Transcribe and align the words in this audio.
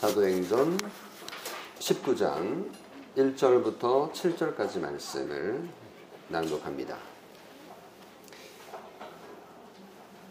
사도행전 0.00 0.78
19장 1.78 2.64
1절부터 3.18 4.10
7절까지 4.10 4.80
말씀을 4.80 5.60
낭독합니다. 6.28 6.96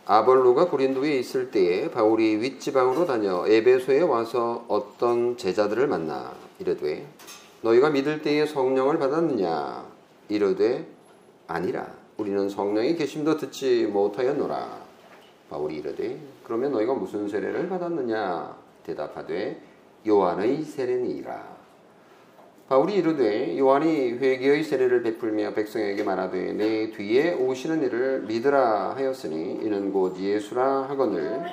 아볼로가 0.08 0.70
고린도에 0.72 1.20
있을 1.20 1.52
때에 1.52 1.92
바울이 1.92 2.38
윗지방으로 2.38 3.06
다녀 3.06 3.46
에베소에 3.46 4.02
와서 4.02 4.66
어떤 4.70 5.38
제자들을 5.38 5.86
만나 5.86 6.34
이르되 6.58 7.08
너희가 7.62 7.92
믿을 7.92 8.24
때에 8.24 8.48
성령을 8.48 8.98
받았느냐? 8.98 9.86
이르되 10.30 10.88
아니라 11.46 11.94
우리는 12.18 12.50
성령의 12.50 12.96
계심도 12.96 13.38
듣지 13.38 13.86
못하였노라. 13.86 14.82
바울이 15.52 15.76
이르되 15.76 16.20
그러면 16.44 16.72
너희가 16.72 16.96
무슨 16.96 17.30
세례를 17.30 17.70
받았느냐 17.70 18.69
대답하되 18.84 19.62
요한의 20.08 20.64
세례니라 20.64 21.60
바울이 22.70 22.96
이르되 22.96 23.58
요한이 23.58 24.12
회개의 24.14 24.64
세례를 24.64 25.02
베풀며 25.02 25.54
백성에게 25.56 26.04
말하되 26.04 26.54
내 26.54 26.92
뒤에 26.92 27.34
오시는 27.34 27.84
이를 27.84 28.22
믿으라 28.22 28.96
하였으니 28.96 29.60
이는 29.64 29.92
곧 29.92 30.20
예수라 30.20 30.84
하거늘 30.84 31.46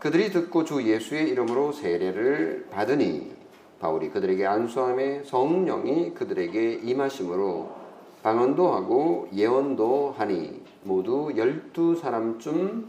그들이 0.00 0.30
듣고 0.30 0.64
주 0.64 0.82
예수의 0.82 1.28
이름으로 1.28 1.72
세례를 1.72 2.68
받으니 2.70 3.34
바울이 3.80 4.08
그들에게 4.10 4.46
안수함에 4.46 5.24
성령이 5.24 6.14
그들에게 6.14 6.80
임하심으로 6.84 7.70
방언도 8.22 8.72
하고 8.72 9.28
예언도 9.34 10.14
하니 10.16 10.62
모두 10.82 11.32
열두 11.36 11.96
사람쯤 11.96 12.86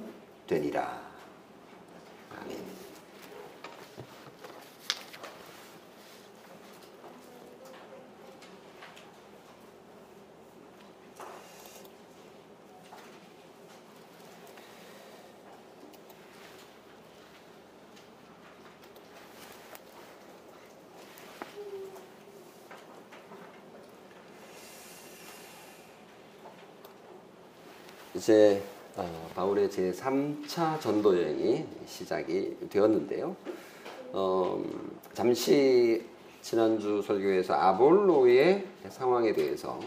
되니라. 0.47 0.96
이제 28.27 28.61
어, 28.97 29.29
바울의 29.35 29.71
제 29.71 29.89
3차 29.89 30.81
전도 30.81 31.17
여행이 31.17 31.63
시작이 31.85 32.57
되었는데요. 32.69 33.33
어, 34.11 34.61
잠시 35.13 36.03
지난주 36.41 37.01
설교에서 37.01 37.53
아볼로의 37.53 38.65
상황에 38.89 39.31
대해서 39.31 39.79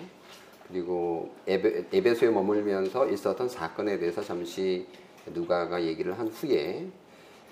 그리고 0.66 1.34
에베, 1.47 1.88
에베소에 1.92 2.30
머물면서 2.30 3.10
있었던 3.10 3.47
사건에 3.50 3.98
대해서 3.98 4.22
잠시 4.22 4.86
누가가 5.27 5.82
얘기를 5.84 6.19
한 6.19 6.28
후에 6.28 6.86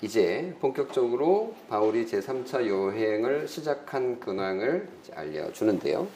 이제 0.00 0.56
본격적으로 0.58 1.54
바울이 1.68 2.06
제3차 2.06 2.66
여행을 2.66 3.46
시작한 3.46 4.18
근황을 4.20 4.88
알려주는데요. 5.14 6.08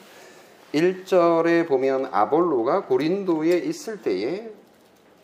1절에 0.73 1.67
보면 1.67 2.07
아볼로가 2.11 2.87
고린도에 2.87 3.59
있을 3.59 4.01
때에 4.01 4.62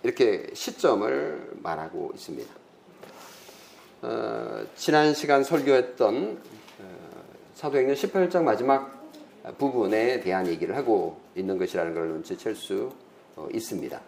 이렇게 0.04 0.48
시점을 0.54 1.58
말하고 1.62 2.12
있습니다. 2.16 2.50
어, 4.02 4.66
지난 4.76 5.14
시간 5.14 5.44
설교했던 5.44 6.42
어, 6.80 7.26
사도행전 7.56 7.96
18장 7.96 8.44
마지막 8.44 8.98
부분에 9.58 10.22
대한 10.22 10.48
얘기를 10.48 10.76
하고 10.76 11.20
있는 11.36 11.58
것이라는 11.58 11.94
걸 11.94 12.08
눈치챌 12.08 12.54
수 12.54 12.92
어, 13.36 13.48
있습니다. 13.54 14.00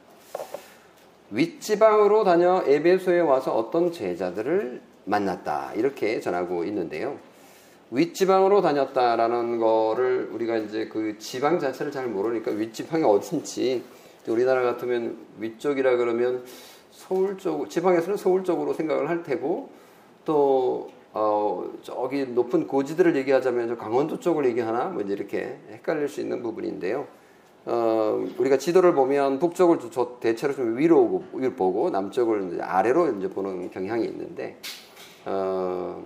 윗지방으로 1.31 2.23
다녀 2.23 2.63
에베소에 2.65 3.19
와서 3.19 3.53
어떤 3.55 3.91
제자들을 3.91 4.81
만났다 5.05 5.73
이렇게 5.75 6.19
전하고 6.19 6.63
있는데요. 6.65 7.17
윗지방으로 7.91 8.61
다녔다라는 8.61 9.59
거를 9.59 10.29
우리가 10.31 10.57
이제 10.57 10.87
그 10.87 11.17
지방 11.19 11.59
자체를 11.59 11.91
잘 11.91 12.07
모르니까 12.07 12.51
윗지방이 12.51 13.03
어딘지 13.03 13.83
우리나라 14.27 14.61
같으면 14.63 15.17
위쪽이라 15.39 15.97
그러면 15.97 16.43
서울 16.91 17.37
쪽 17.37 17.69
지방에서는 17.69 18.17
서울 18.17 18.43
쪽으로 18.43 18.73
생각을 18.73 19.09
할 19.09 19.23
테고 19.23 19.69
또 20.25 20.89
어, 21.13 21.69
저기 21.81 22.25
높은 22.25 22.67
고지들을 22.67 23.15
얘기하자면 23.17 23.77
강원도 23.77 24.19
쪽을 24.19 24.45
얘기하나 24.45 24.85
뭐 24.85 25.01
이렇게 25.01 25.57
헷갈릴 25.69 26.07
수 26.07 26.21
있는 26.21 26.41
부분인데요. 26.41 27.07
어, 27.65 28.25
우리가 28.37 28.57
지도를 28.57 28.93
보면 28.93 29.39
북쪽을 29.39 29.79
저 29.91 30.17
대체로 30.19 30.53
좀 30.53 30.77
위로 30.77 31.23
보고 31.55 31.89
남쪽을 31.89 32.53
이제 32.53 32.61
아래로 32.61 33.17
이제 33.17 33.29
보는 33.29 33.69
경향이 33.71 34.05
있는데 34.05 34.57
어, 35.25 36.03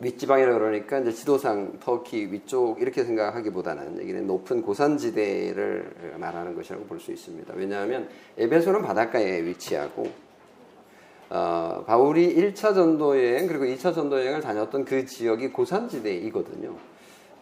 윗지방이라 0.00 0.58
그러니까 0.58 0.98
이제 0.98 1.12
지도상 1.12 1.78
터키 1.80 2.32
위쪽 2.32 2.80
이렇게 2.80 3.04
생각하기보다는 3.04 4.00
여기는 4.00 4.26
높은 4.26 4.62
고산지대를 4.62 6.16
말하는 6.18 6.54
것이라고 6.54 6.84
볼 6.84 6.98
수 7.00 7.12
있습니다. 7.12 7.54
왜냐하면 7.56 8.08
에베소는 8.36 8.82
바닷가에 8.82 9.44
위치하고 9.44 10.08
어, 11.30 11.84
바울이 11.86 12.34
1차 12.36 12.74
전도 12.74 13.16
여행 13.18 13.46
그리고 13.46 13.64
2차 13.64 13.94
전도 13.94 14.20
여행을 14.20 14.40
다녔던 14.40 14.84
그 14.84 15.06
지역이 15.06 15.48
고산지대이거든요. 15.48 16.74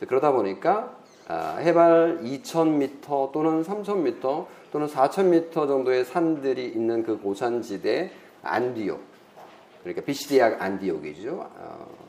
그러다 0.09 0.33
보니까 0.33 0.97
아, 1.29 1.57
해발 1.61 2.21
2,000m 2.23 3.33
또는 3.33 3.63
3,000m 3.63 4.47
또는 4.73 4.87
4,000m 4.87 5.53
정도의 5.53 6.05
산들이 6.05 6.69
있는 6.69 7.03
그 7.05 7.19
고산지대 7.19 8.11
안디옥 8.43 9.01
그러니까 9.83 10.05
비시디아 10.05 10.57
안디옥이죠. 10.59 11.51
어, 11.55 12.02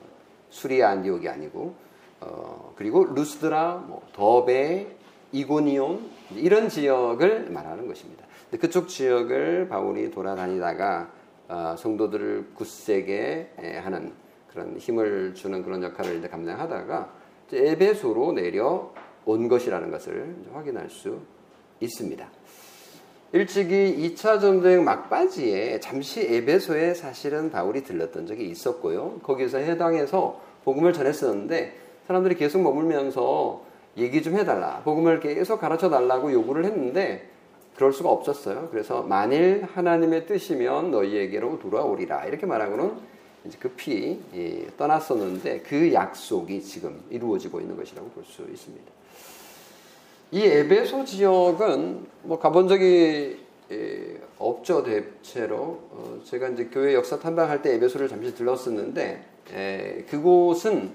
수리아 0.54 0.92
안디옥이 0.92 1.28
아니고 1.28 1.74
어, 2.22 2.74
그리고 2.78 3.04
루스드라, 3.06 3.86
뭐, 3.88 4.02
더베, 4.14 4.88
이고니온 5.32 6.10
이런 6.36 6.70
지역을 6.70 7.50
말하는 7.50 7.88
것입니다. 7.88 8.24
그쪽 8.62 8.88
지역을 8.88 9.68
바울이 9.68 10.12
돌아다니다가 10.12 11.10
어, 11.50 11.76
성도들을 11.78 12.52
굳세게 12.54 13.82
하는 13.84 14.14
그런 14.48 14.78
힘을 14.78 15.34
주는 15.34 15.64
그런 15.64 15.82
역할을 15.82 16.20
이제 16.20 16.30
감당하다가 16.30 17.12
에베소로 17.52 18.34
내려 18.34 18.94
온 19.26 19.48
것이라는 19.48 19.90
것을 19.90 20.36
확인할 20.54 20.90
수 20.90 21.20
있습니다. 21.80 22.30
일찍이 23.36 24.14
2차 24.14 24.40
전쟁 24.40 24.84
막바지에 24.84 25.80
잠시 25.80 26.22
에베소에 26.22 26.94
사실은 26.94 27.50
바울이 27.50 27.84
들렀던 27.84 28.28
적이 28.28 28.46
있었고요. 28.52 29.22
거기서 29.24 29.58
해당해서 29.58 30.40
복음을 30.64 30.94
전했었는데 30.94 31.74
사람들이 32.06 32.36
계속 32.36 32.62
머물면서 32.62 33.66
얘기 33.98 34.22
좀 34.22 34.36
해달라. 34.36 34.82
복음을 34.84 35.20
계속 35.20 35.60
가르쳐 35.60 35.90
달라고 35.90 36.32
요구를 36.32 36.64
했는데 36.66 37.28
그럴 37.76 37.92
수가 37.92 38.10
없었어요. 38.10 38.68
그래서 38.70 39.02
만일 39.02 39.66
하나님의 39.74 40.28
뜻이면 40.28 40.92
너희에게로 40.92 41.58
돌아오리라. 41.58 42.26
이렇게 42.26 42.46
말하고는 42.46 42.92
이제 43.46 43.58
급히 43.60 44.22
예, 44.36 44.68
떠났었는데 44.78 45.62
그 45.62 45.92
약속이 45.92 46.62
지금 46.62 47.02
이루어지고 47.10 47.62
있는 47.62 47.76
것이라고 47.78 48.10
볼 48.10 48.24
수 48.26 48.44
있습니다. 48.44 48.92
이 50.34 50.42
에베소 50.44 51.06
지역은 51.06 52.08
뭐 52.24 52.40
가본 52.40 52.68
적이 52.68 53.38
없죠 54.40 54.82
대체로 54.84 55.80
어, 55.92 56.20
제가 56.24 56.50
이제 56.50 56.66
교회 56.74 56.96
역사 56.96 57.20
탐방할 57.20 57.62
때 57.62 57.76
에베소를 57.76 58.10
잠시 58.10 58.34
들렀었는데 58.34 59.24
그곳은 60.10 60.90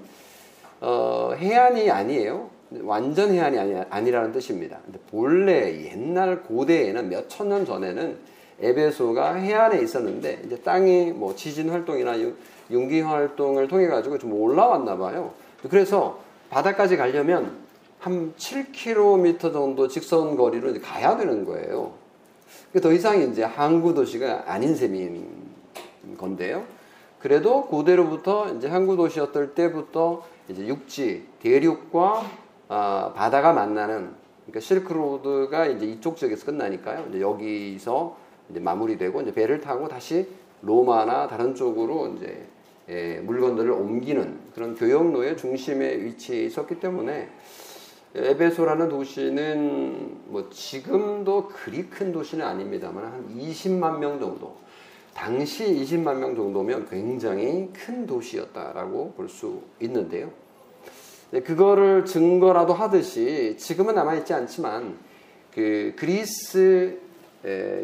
어, 0.81 1.31
해안이 1.37 1.89
아니에요 1.89 2.49
완전 2.83 3.31
해안이 3.33 3.57
아니, 3.89 4.11
라는 4.11 4.33
뜻입니다. 4.33 4.79
근데 4.85 4.99
본래 5.09 5.85
옛날 5.85 6.43
고대에는 6.43 7.07
몇 7.07 7.29
천 7.29 7.47
년 7.47 7.65
전에는 7.65 8.17
에베소가 8.59 9.35
해안에 9.35 9.81
있었는데 9.81 10.41
이제 10.45 10.57
땅이 10.57 11.13
뭐 11.13 11.33
지진 11.33 11.69
활동이나 11.69 12.15
융기 12.69 12.99
활동을 12.99 13.69
통해 13.69 13.87
가지고 13.87 14.17
좀 14.17 14.33
올라왔나 14.33 14.97
봐요. 14.97 15.31
그래서 15.69 16.19
바다까지 16.49 16.97
가려면 16.97 17.68
한 17.99 18.33
7km 18.37 19.53
정도 19.53 19.87
직선 19.87 20.37
거리로 20.37 20.69
이제 20.69 20.79
가야 20.79 21.17
되는 21.17 21.43
거예요. 21.43 21.93
더 22.81 22.91
이상 22.93 23.21
이제 23.21 23.43
항구 23.43 23.93
도시가 23.93 24.45
아닌 24.47 24.75
셈인 24.75 25.27
건데요. 26.17 26.63
그래도 27.19 27.65
고대로부터 27.65 28.53
이제 28.53 28.67
항구 28.67 28.95
도시였을 28.95 29.53
때부터 29.53 30.23
이제 30.47 30.65
육지, 30.67 31.25
대륙과 31.41 32.23
어, 32.69 33.13
바다가 33.15 33.51
만나는 33.51 34.11
그러니까 34.45 34.59
실크로드가 34.61 35.67
이제 35.67 35.85
이쪽 35.85 36.15
지역에서 36.15 36.45
끝나니까요. 36.45 37.07
이제 37.09 37.19
여기서 37.19 38.15
이제 38.49 38.59
마무리되고 38.59 39.21
이제 39.21 39.33
배를 39.33 39.59
타고 39.59 39.89
다시 39.89 40.27
로마나 40.61 41.27
다른 41.27 41.53
쪽으로 41.53 42.15
이제 42.15 42.47
예, 42.89 43.19
물건들을 43.19 43.69
옮기는 43.71 44.39
그런 44.55 44.75
교역로의 44.75 45.37
중심에 45.37 45.97
위치해 45.97 46.45
있었기 46.45 46.79
때문에 46.79 47.29
에베소라는 48.15 48.89
도시는 48.89 50.17
뭐 50.25 50.49
지금도 50.49 51.49
그리 51.49 51.83
큰 51.89 52.11
도시는 52.11 52.45
아닙니다만 52.45 53.03
한 53.03 53.37
20만 53.37 53.99
명 53.99 54.19
정도 54.19 54.57
당시 55.13 55.65
20만 55.65 56.17
명 56.17 56.35
정도면 56.35 56.87
굉장히 56.89 57.69
큰 57.73 58.07
도시였다라고 58.07 59.13
볼 59.13 59.29
수 59.29 59.61
있는데요. 59.81 60.31
네, 61.31 61.41
그거를 61.41 62.05
증거라도 62.05 62.73
하듯이 62.73 63.55
지금은 63.57 63.93
남아있지 63.93 64.33
않지만 64.33 64.97
그 65.53 65.93
그리스 65.95 66.99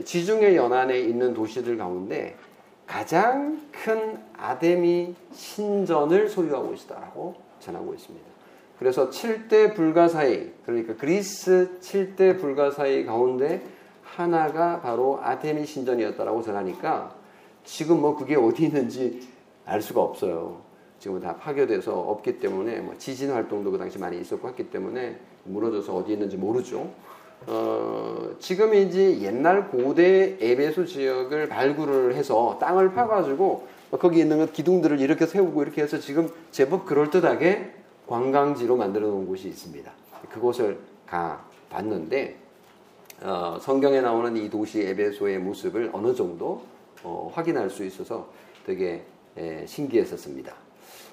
지중해 0.04 0.56
연안에 0.56 1.00
있는 1.00 1.36
도시들 1.36 1.77
가운데 1.77 2.36
가장 2.88 3.62
큰 3.72 4.18
아데미 4.36 5.13
신전을 5.33 6.30
소유하고 6.30 6.74
있다라고 6.74 7.36
전하고 7.60 7.94
있습니다. 7.94 8.35
그래서 8.80 9.10
7대 9.10 9.74
불가사의 9.75 10.51
그러니까 10.66 10.95
그리스 10.95 11.77
7대 11.80 12.39
불가사의 12.39 13.06
가운데 13.06 13.62
하나가 14.04 14.81
바로 14.81 15.19
아데미 15.22 15.66
신전이었다라고 15.66 16.42
전하니까 16.42 17.16
지금 17.63 18.01
뭐 18.01 18.16
그게 18.16 18.36
어디 18.36 18.66
있는지 18.66 19.27
알 19.66 19.81
수가 19.81 20.01
없어요. 20.01 20.62
지금 21.00 21.19
다 21.19 21.36
파괴돼서 21.36 22.00
없기 22.00 22.39
때문에 22.39 22.80
뭐 22.80 22.95
지진 22.98 23.31
활동도 23.31 23.72
그 23.72 23.77
당시 23.77 24.00
많이 24.00 24.19
있었고 24.19 24.48
했기 24.50 24.69
때문에 24.69 25.18
무너져서 25.44 25.95
어디 25.95 26.13
있는지 26.13 26.38
모르죠. 26.38 26.89
어, 27.48 28.30
지금 28.39 28.74
이제 28.74 29.19
옛날 29.22 29.69
고대 29.69 30.38
에베소 30.39 30.86
지역을 30.86 31.50
발굴을 31.50 32.16
해서 32.16 32.57
땅을 32.60 32.94
파가지고 32.94 33.68
거기 34.00 34.19
있는 34.19 34.51
기둥들을 34.51 35.00
이렇게 35.00 35.25
세우고 35.25 35.62
이렇게 35.63 35.81
해서 35.81 36.00
지금 36.00 36.30
제법 36.51 36.86
그럴듯하게 36.86 37.72
관광지로 38.07 38.75
만들어 38.75 39.07
놓은 39.07 39.28
곳이 39.28 39.48
있습니다. 39.48 39.92
그곳을 40.30 40.80
가 41.07 41.46
봤는데 41.69 42.36
어, 43.22 43.57
성경에 43.62 44.02
나오는 44.02 44.36
이 44.36 44.50
도시 44.50 44.81
에베소의 44.81 45.40
모습을 45.40 45.90
어느 45.94 46.13
정도 46.13 46.63
어, 47.04 47.31
확인할 47.34 47.69
수 47.69 47.84
있어서 47.86 48.28
되게 48.66 49.04
에, 49.38 49.66
신기했었습니다. 49.66 50.54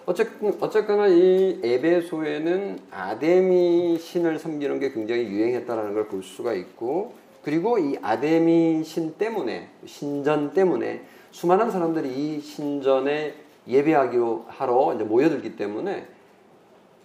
어쨌건, 0.07 0.57
어쨌거나 0.61 1.07
이 1.09 1.61
에베소에는 1.63 2.81
아데미 2.91 3.99
신을 3.99 4.39
섬기는 4.39 4.81
게 4.81 4.93
굉장히 4.93 5.25
유행했다는 5.25 5.95
걸 5.95 6.09
볼 6.09 6.23
수가 6.23 6.55
있고, 6.55 7.15
그리고 7.45 7.79
이 7.79 7.97
아데미 8.03 8.83
신 8.85 9.15
때문에, 9.17 9.69
신전 9.87 10.55
때문에 10.55 11.03
수많은 11.31 11.71
사람들이 11.71 12.09
이 12.09 12.41
신전에 12.41 13.35
예배하기로 13.69 14.47
하러 14.49 14.95
모여들기 14.95 15.57
때문에 15.57 16.07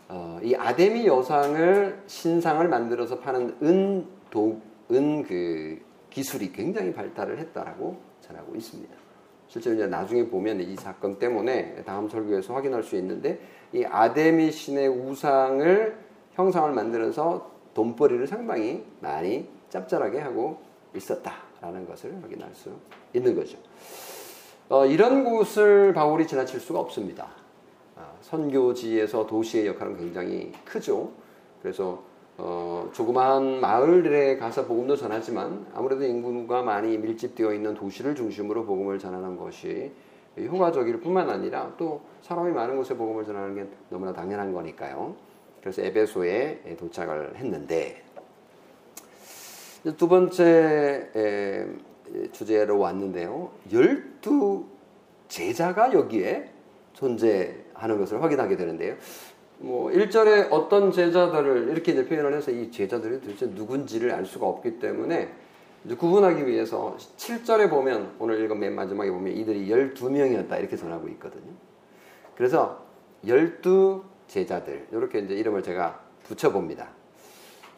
어, 0.10 0.40
이 0.42 0.56
아데미 0.56 1.06
여상을 1.06 2.04
신상을 2.08 2.68
만들어서 2.68 3.20
파는 3.20 3.58
은도 3.62 4.62
은 4.92 5.24
그 5.24 5.80
기술이 6.10 6.52
굉장히 6.52 6.94
발달을 6.94 7.38
했다라고 7.38 7.98
전하고 8.22 8.56
있습니다. 8.56 8.96
실제로 9.48 9.76
이제 9.76 9.86
나중에 9.88 10.28
보면 10.28 10.62
이 10.62 10.76
사건 10.76 11.20
때문에 11.20 11.84
다음 11.86 12.10
설교에서 12.10 12.54
확인할 12.54 12.84
수 12.84 12.96
있는데 12.96 13.40
이 13.72 13.86
아데미 13.86 14.52
신의 14.52 14.88
우상을 14.88 15.98
형상을 16.34 16.72
만들어서 16.72 17.52
돈벌이를 17.74 18.28
상당히 18.28 18.84
많이 19.00 19.48
짭짤하게 19.70 20.20
하고 20.20 20.60
있었다라는 20.96 21.86
것을 21.88 22.16
확인할 22.24 22.50
수 22.54 22.72
있는 23.14 23.36
거죠. 23.36 23.58
어, 24.70 24.86
이런 24.86 25.24
곳을 25.24 25.94
바울이 25.94 26.28
지나칠 26.28 26.60
수가 26.60 26.80
없습니다. 26.80 27.28
아, 27.98 28.12
선교지에서 28.22 29.26
도시의 29.26 29.68
역할은 29.68 29.98
굉장히 29.98 30.52
크죠. 30.64 31.12
그래서 31.62 32.04
어, 32.38 32.88
조그마한 32.94 33.60
마을들에 33.60 34.38
가서 34.38 34.66
복음도 34.66 34.96
전하지만 34.96 35.66
아무래도 35.74 36.04
인구가 36.04 36.62
많이 36.62 36.98
밀집되어 36.98 37.54
있는 37.54 37.74
도시를 37.74 38.14
중심으로 38.14 38.66
복음을 38.66 39.00
전하는 39.00 39.36
것이 39.38 39.92
효과적일 40.38 41.00
뿐만 41.00 41.30
아니라 41.32 41.74
또 41.78 42.02
사람이 42.22 42.52
많은 42.52 42.78
곳에 42.78 42.96
복음을 42.96 43.26
전하는 43.26 43.56
게 43.56 43.66
너무나 43.90 44.14
당연한 44.14 44.54
거니까요. 44.54 45.16
그래서 45.62 45.82
에베소에 45.82 46.76
도착을 46.78 47.38
했는데 47.38 48.04
두 49.98 50.08
번째 50.08 51.10
주제로 52.32 52.78
왔는데요. 52.78 53.50
열두 53.72 54.66
제자가 55.28 55.92
여기에 55.94 56.52
존재 56.94 57.56
하는 57.78 57.98
것을 57.98 58.22
확인하게 58.22 58.56
되는데요. 58.56 58.96
뭐 59.60 59.90
1절에 59.90 60.52
어떤 60.52 60.92
제자들을 60.92 61.70
이렇게 61.70 61.94
이제 61.94 62.06
표현을 62.06 62.34
해서 62.34 62.52
이 62.52 62.70
제자들이 62.72 63.22
도대체 63.22 63.48
누군지를 63.48 64.12
알 64.12 64.26
수가 64.26 64.46
없기 64.46 64.80
때문에 64.80 65.30
구분하기 65.98 66.46
위해서 66.46 66.96
7절에 67.18 67.70
보면 67.70 68.16
오늘 68.20 68.44
읽은 68.44 68.60
맨 68.60 68.76
마지막에 68.76 69.10
보면 69.10 69.34
이들이 69.34 69.68
12명이었다 69.68 70.60
이렇게 70.60 70.76
전하고 70.76 71.08
있거든요. 71.10 71.54
그래서 72.36 72.86
12 73.26 74.02
제자들 74.28 74.88
이렇게 74.92 75.20
이제 75.20 75.34
이름을 75.34 75.64
제가 75.64 76.00
붙여 76.24 76.52
봅니다. 76.52 76.90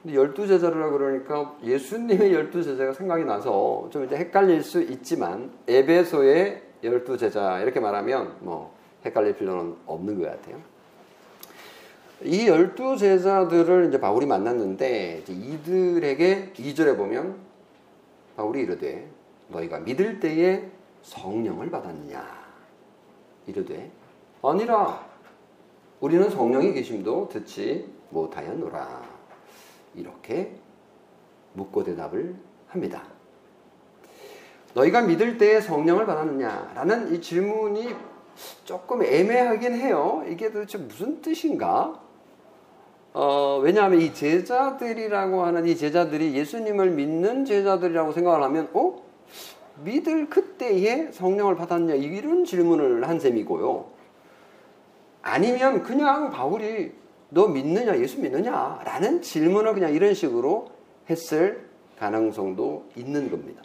근데 0.01 0.17
12제자라 0.17 0.91
그러니까 0.91 1.57
예수님의 1.63 2.31
12제자가 2.31 2.93
생각이 2.93 3.25
나서 3.25 3.87
좀 3.91 4.05
이제 4.05 4.15
헷갈릴 4.15 4.63
수 4.63 4.81
있지만 4.81 5.51
에베소의 5.67 6.61
12제자 6.83 7.61
이렇게 7.61 7.79
말하면 7.79 8.37
뭐 8.39 8.73
헷갈릴 9.05 9.37
필요는 9.37 9.75
없는 9.85 10.21
것 10.21 10.29
같아요. 10.29 10.59
이 12.23 12.47
열두 12.47 12.97
제자들을 12.97 13.87
이제 13.87 13.99
바울이 13.99 14.25
만났는데 14.25 15.21
이제 15.23 15.33
이들에게 15.33 16.53
2절에 16.53 16.97
보면 16.97 17.37
바울이 18.35 18.61
이르되 18.61 19.09
너희가 19.47 19.79
믿을 19.79 20.19
때에 20.19 20.69
성령을 21.01 21.69
받았느냐 21.71 22.25
이르되 23.47 23.89
아니라 24.41 25.07
우리는 26.01 26.29
성령이 26.29 26.73
계심도 26.73 27.29
듣지 27.29 27.89
못하였노라 28.09 29.01
이렇게 29.95 30.55
묻고 31.53 31.83
대답을 31.83 32.35
합니다. 32.67 33.03
너희가 34.73 35.01
믿을 35.01 35.37
때에 35.37 35.61
성령을 35.61 36.05
받았느냐라는 36.05 37.13
이 37.13 37.21
질문이 37.21 37.95
조금 38.65 39.03
애매하긴 39.03 39.73
해요. 39.73 40.23
이게 40.29 40.51
도대체 40.51 40.77
무슨 40.77 41.21
뜻인가? 41.21 41.99
어, 43.13 43.59
왜냐하면 43.63 44.01
이 44.01 44.13
제자들이라고 44.13 45.43
하는 45.43 45.65
이 45.65 45.75
제자들이 45.75 46.35
예수님을 46.35 46.91
믿는 46.91 47.45
제자들이라고 47.45 48.11
생각을 48.11 48.43
하면, 48.43 48.69
어? 48.73 49.01
믿을 49.83 50.29
그때에 50.29 51.11
성령을 51.11 51.55
받았냐? 51.55 51.95
이런 51.95 52.45
질문을 52.45 53.07
한 53.07 53.19
셈이고요. 53.19 53.85
아니면 55.21 55.83
그냥 55.83 56.29
바울이 56.29 56.91
너 57.29 57.47
믿느냐? 57.47 57.99
예수 57.99 58.19
믿느냐? 58.19 58.81
라는 58.83 59.21
질문을 59.21 59.73
그냥 59.73 59.93
이런 59.93 60.13
식으로 60.13 60.67
했을 61.09 61.67
가능성도 61.97 62.85
있는 62.95 63.29
겁니다. 63.29 63.61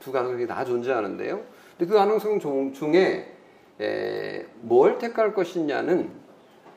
두 0.00 0.12
가능성이 0.12 0.46
다 0.46 0.64
존재하는데요. 0.64 1.40
근데 1.76 1.90
그 1.90 1.94
가능성 1.94 2.72
중에 2.72 3.39
에, 3.80 4.44
뭘 4.60 4.98
택할 4.98 5.34
것이냐는 5.34 6.10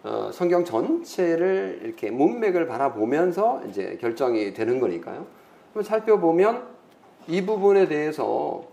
어, 0.04 0.30
성경 0.34 0.66
전체를 0.66 1.82
이렇게 1.84 2.12
문맥을 2.12 2.68
바라보면서 2.68 3.64
이제 3.70 3.98
결정이 4.02 4.54
되는 4.54 4.80
거니까요. 4.80 5.26
그럼 5.72 5.84
살펴보면 5.84 6.64
이 7.28 7.46
부분에 7.46 7.88
대해서 7.88 8.68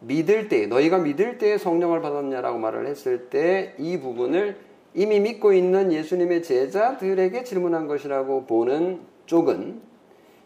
믿을 0.00 0.48
때, 0.48 0.66
너희가 0.66 0.98
믿을 0.98 1.38
때 1.38 1.58
성령을 1.58 2.00
받았냐라고 2.00 2.58
말을 2.58 2.86
했을 2.86 3.28
때 3.28 3.74
이 3.78 4.00
부분을 4.00 4.56
이미 4.94 5.20
믿고 5.20 5.52
있는 5.52 5.92
예수님의 5.92 6.42
제자들에게 6.42 7.44
질문한 7.44 7.86
것이라고 7.86 8.46
보는 8.46 9.00
쪽은 9.26 9.80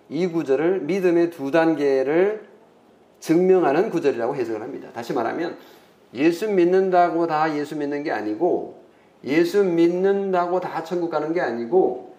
이 0.08 0.26
구절을 0.28 0.80
믿음의 0.82 1.30
두 1.30 1.50
단계를 1.50 2.46
증명하는 3.18 3.90
구절이라고 3.90 4.36
해석을 4.36 4.62
합니다. 4.62 4.90
다시 4.92 5.12
말하면 5.12 5.56
예수 6.14 6.48
믿는다고 6.48 7.26
다 7.26 7.54
예수 7.56 7.76
믿는 7.76 8.02
게 8.02 8.12
아니고 8.12 8.82
예수 9.24 9.64
믿는다고 9.64 10.60
다 10.60 10.84
천국 10.84 11.10
가는 11.10 11.32
게 11.32 11.40
아니고 11.40 12.14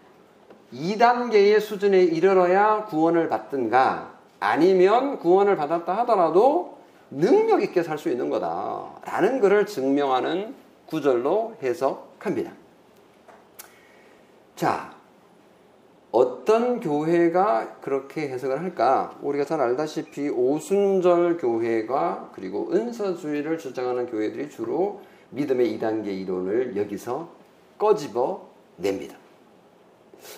2단계의 0.73 1.59
수준에 1.59 2.03
이르러야 2.03 2.85
구원을 2.85 3.29
받든가 3.29 4.13
아니면 4.39 5.17
구원을 5.19 5.55
받았다 5.55 5.97
하더라도 5.99 6.77
능력 7.09 7.63
있게 7.63 7.83
살 7.83 7.97
수 7.97 8.09
있는 8.09 8.29
거다. 8.29 8.83
라는 9.05 9.39
것을 9.39 9.65
증명하는 9.65 10.53
구절로 10.87 11.55
해석합니다. 11.63 12.51
자, 14.55 14.96
어떤 16.17 16.79
교회가 16.79 17.77
그렇게 17.79 18.29
해석을 18.29 18.59
할까? 18.59 19.15
우리가 19.21 19.45
잘 19.45 19.61
알다시피 19.61 20.29
오순절 20.29 21.37
교회가 21.37 22.31
그리고 22.33 22.71
은사주의를 22.73 23.59
주장하는 23.59 24.07
교회들이 24.07 24.49
주로 24.49 25.01
믿음의 25.29 25.77
2단계 25.77 26.07
이론을 26.07 26.75
여기서 26.75 27.29
꺼집어 27.77 28.49
냅니다. 28.77 29.15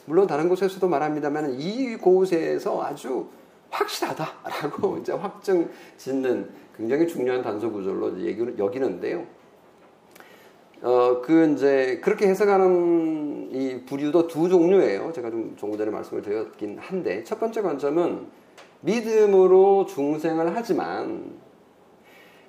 물론 0.03 0.27
다른 0.27 0.49
곳에서도 0.49 0.85
말합니다만 0.85 1.57
이 1.57 1.95
곳에서 1.95 2.83
아주 2.83 3.29
확실하다라고 3.69 4.97
이제 4.99 5.13
확정 5.13 5.69
짓는 5.95 6.49
굉장히 6.75 7.07
중요한 7.07 7.41
단서 7.41 7.69
구절로 7.69 8.11
여기는데요. 8.57 9.25
어, 10.81 11.21
그 11.21 11.53
이제 11.53 11.99
그렇게 12.01 12.27
해석하는 12.27 13.49
이 13.51 13.85
부류도 13.85 14.27
두 14.27 14.47
종류예요. 14.47 15.11
제가 15.11 15.29
좀 15.29 15.55
조금 15.57 15.77
전에 15.77 15.91
말씀을 15.91 16.21
드렸긴 16.21 16.77
한데 16.79 17.23
첫 17.23 17.39
번째 17.39 17.61
관점은 17.61 18.27
믿음으로 18.81 19.85
중생을 19.87 20.55
하지만 20.55 21.37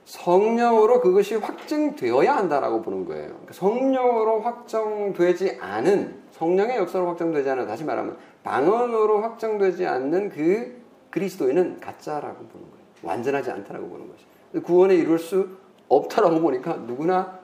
성령으로 0.05 1.01
그것이 1.01 1.37
확증되어야 1.37 2.37
한다라고 2.37 2.83
보는 2.83 3.05
거예요. 3.05 3.29
그러니까 3.29 3.53
성령으로 3.53 4.41
확정되지 4.41 5.59
않은 5.61 6.21
성령의 6.33 6.79
역사로 6.79 7.07
확정되지 7.09 7.51
않은 7.51 7.67
다시 7.67 7.85
말하면 7.85 8.17
방언으로 8.43 9.21
확정되지 9.23 9.87
않는 9.87 10.31
그 10.31 10.81
그리스도인은 11.11 11.81
가짜라고 11.81 12.37
보는 12.37 12.71
거예요. 12.71 12.85
완전하지 13.03 13.51
않다라고 13.51 13.89
보는 13.89 14.07
거죠. 14.09 14.63
구원에 14.65 14.95
이룰 14.95 15.19
수 15.19 15.49
없다라고 15.89 16.41
보니까 16.41 16.75
누구나 16.77 17.40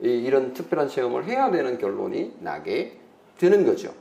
이런 0.00 0.52
특별한 0.52 0.88
체험을 0.88 1.24
해야 1.24 1.50
되는 1.50 1.78
결론이 1.78 2.36
나게 2.40 2.98
되는 3.38 3.64
거죠. 3.64 3.92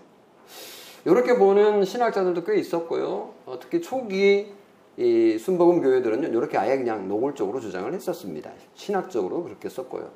이렇게 1.05 1.37
보는 1.37 1.83
신학자들도 1.83 2.43
꽤 2.45 2.57
있었고요. 2.57 3.33
어, 3.45 3.59
특히 3.59 3.81
초기 3.81 4.53
이 4.95 5.37
순복음 5.37 5.81
교회들은 5.81 6.31
이렇게 6.31 6.57
아예 6.57 6.77
그냥 6.77 7.07
노골적으로 7.07 7.59
주장을 7.59 7.91
했었습니다. 7.93 8.51
신학적으로 8.75 9.43
그렇게 9.43 9.67
썼고요. 9.67 10.11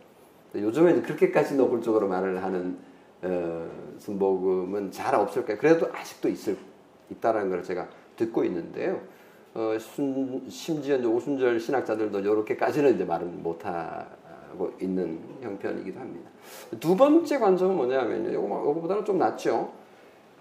요즘에 0.55 1.01
그렇게까지 1.01 1.55
노골적으로 1.55 2.07
말을 2.07 2.43
하는 2.43 2.77
어, 3.24 3.69
순복음은 3.98 4.91
잘 4.91 5.15
없을 5.15 5.46
거예요. 5.46 5.60
그래도 5.60 5.88
아직도 5.91 6.29
있을 6.29 6.57
있다라는 7.10 7.50
걸 7.50 7.63
제가 7.63 7.88
듣고 8.15 8.43
있는데요. 8.46 9.01
어, 9.55 9.75
순, 9.79 10.46
심지어 10.48 10.98
이제 10.98 11.07
오순절 11.07 11.60
신학자들도 11.60 12.19
이렇게까지는 12.19 12.96
이제 12.96 13.05
말을 13.05 13.25
못하 13.27 14.05
고 14.58 14.72
있는 14.82 15.20
형편이기도 15.42 16.00
합니다. 16.00 16.30
두 16.80 16.96
번째 16.96 17.39
관점은 17.39 17.75
뭐냐면요. 17.75 18.34
요거, 18.34 18.56
요거보다는 18.66 19.06
좀 19.06 19.18
낫죠. 19.18 19.72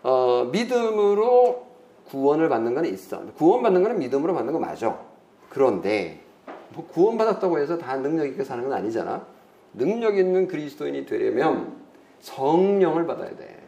어, 0.02 0.48
믿음으로 0.52 1.66
구원을 2.06 2.48
받는 2.48 2.74
건 2.74 2.84
있어. 2.86 3.24
구원받는 3.34 3.82
거는 3.82 3.98
믿음으로 3.98 4.34
받는 4.34 4.52
거 4.52 4.58
맞아. 4.58 4.98
그런데 5.48 6.20
뭐 6.74 6.86
구원받았다고 6.86 7.58
해서 7.58 7.78
다 7.78 7.96
능력 7.96 8.26
있게 8.26 8.44
사는 8.44 8.62
건 8.62 8.72
아니잖아. 8.72 9.26
능력 9.74 10.16
있는 10.16 10.46
그리스도인이 10.46 11.06
되려면 11.06 11.76
성령을 12.20 13.06
받아야 13.06 13.34
돼. 13.36 13.62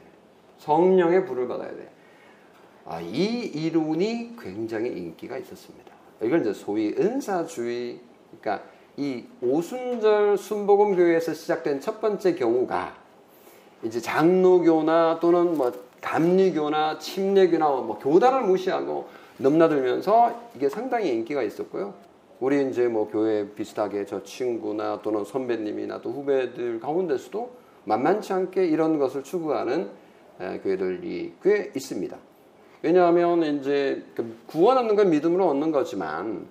성령의 0.59 1.27
불을 1.27 1.49
받아야 1.49 1.71
돼. 1.71 1.91
아, 2.85 3.01
이 3.01 3.45
이론이 3.45 4.37
굉장히 4.41 4.91
인기가 4.91 5.37
있었습니다. 5.37 5.93
이걸 6.23 6.41
이제 6.41 6.53
소위 6.53 6.95
은사주의, 6.99 8.01
그러니까 8.41 8.67
이 8.99 9.23
오순절 9.41 10.37
순복음 10.37 10.97
교회에서 10.97 11.33
시작된 11.33 11.81
첫 11.81 12.01
번째 12.01 12.35
경우가 12.35 12.97
이제 13.85 14.01
장로교나 14.01 15.21
또는 15.21 15.57
뭐 15.57 15.73
감리교나 16.01 16.99
침례교나 16.99 17.69
뭐 17.69 18.01
교단을 18.01 18.43
무시하고 18.43 19.07
넘나들면서 19.37 20.51
이게 20.57 20.69
상당히 20.69 21.11
인기가 21.11 21.45
있었고요. 21.45 21.95
우리 22.41 22.69
이제 22.69 22.89
뭐 22.89 23.09
교회 23.09 23.49
비슷하게 23.49 24.05
저 24.05 24.25
친구나 24.25 25.01
또는 25.01 25.25
선배님이나 25.25 26.01
또 26.01 26.11
후배들 26.11 26.81
가운데서도 26.81 27.51
만만치 27.85 28.33
않게 28.33 28.67
이런 28.67 28.99
것을 28.99 29.23
추구하는 29.23 29.91
교회들이 30.41 31.35
꽤 31.45 31.71
있습니다. 31.77 32.17
왜냐하면 32.83 33.45
이제 33.45 34.03
그 34.17 34.37
구원 34.49 34.77
얻는 34.79 34.97
건 34.97 35.11
믿음으로 35.11 35.49
얻는 35.51 35.71
거지만 35.71 36.47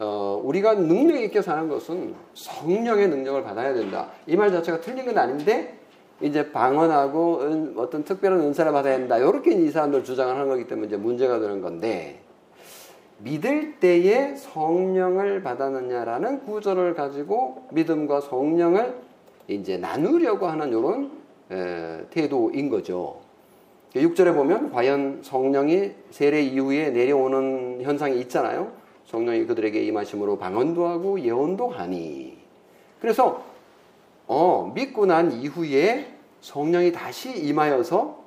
어, 0.00 0.40
우리가 0.42 0.74
능력 0.74 1.20
있게 1.20 1.42
사는 1.42 1.68
것은 1.68 2.14
성령의 2.34 3.08
능력을 3.08 3.42
받아야 3.44 3.74
된다. 3.74 4.08
이 4.26 4.34
말 4.36 4.50
자체가 4.50 4.80
틀린 4.80 5.04
건 5.04 5.18
아닌데 5.18 5.76
이제 6.22 6.50
방언하고 6.52 7.40
은, 7.42 7.74
어떤 7.76 8.04
특별한 8.04 8.40
은사를 8.40 8.72
받아야 8.72 8.96
된다. 8.96 9.18
이렇게 9.18 9.52
이 9.52 9.70
사람들 9.70 10.02
주장을 10.04 10.34
하는 10.34 10.48
거기 10.48 10.66
때문에 10.66 10.86
이제 10.88 10.96
문제가 10.96 11.38
되는 11.38 11.60
건데 11.60 12.20
믿을 13.18 13.78
때에 13.78 14.34
성령을 14.36 15.42
받았느냐라는 15.42 16.44
구절을 16.46 16.94
가지고 16.94 17.66
믿음과 17.70 18.22
성령을 18.22 18.94
이제 19.48 19.76
나누려고 19.76 20.46
하는 20.46 20.68
이런 20.70 21.10
에, 21.50 22.06
태도인 22.08 22.70
거죠. 22.70 23.16
6절에 23.94 24.34
보면 24.34 24.72
과연 24.72 25.18
성령이 25.22 25.90
세례 26.10 26.40
이후에 26.40 26.90
내려오는 26.90 27.80
현상이 27.82 28.18
있잖아요. 28.20 28.79
성령이 29.10 29.46
그들에게 29.46 29.82
임하심으로 29.82 30.38
방언도 30.38 30.86
하고 30.86 31.20
예언도 31.20 31.68
하니. 31.68 32.38
그래서 33.00 33.44
어, 34.28 34.70
믿고 34.72 35.06
난 35.06 35.32
이후에 35.32 36.14
성령이 36.40 36.92
다시 36.92 37.36
임하여서 37.36 38.20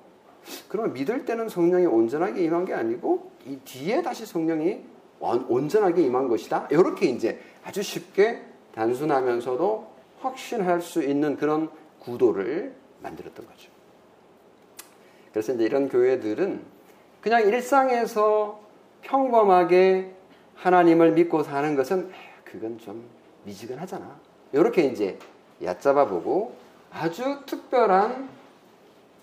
그러면 0.67 0.93
믿을 0.93 1.23
때는 1.23 1.47
성령이 1.47 1.85
온전하게 1.85 2.43
임한 2.43 2.65
게 2.65 2.73
아니고 2.73 3.31
이 3.45 3.57
뒤에 3.63 4.01
다시 4.01 4.25
성령이 4.25 4.81
온전하게 5.21 6.01
임한 6.01 6.27
것이다. 6.27 6.67
이렇게 6.69 7.05
이제 7.05 7.39
아주 7.63 7.81
쉽게 7.81 8.41
단순하면서도 8.75 9.87
확신할 10.19 10.81
수 10.81 11.01
있는 11.01 11.37
그런 11.37 11.69
구도를 11.99 12.75
만들었던 13.01 13.47
거죠. 13.47 13.71
그래서 15.31 15.53
이제 15.53 15.63
이런 15.63 15.87
교회들은 15.87 16.61
그냥 17.21 17.41
일상에서 17.47 18.59
평범하게 19.01 20.12
하나님을 20.63 21.11
믿고 21.11 21.43
사는 21.43 21.75
것은 21.75 22.09
그건 22.45 22.77
좀 22.77 23.03
미지근하잖아. 23.43 24.17
이렇게 24.53 24.83
이제 24.83 25.19
얕잡아 25.61 26.05
보고 26.05 26.55
아주 26.89 27.39
특별한 27.45 28.29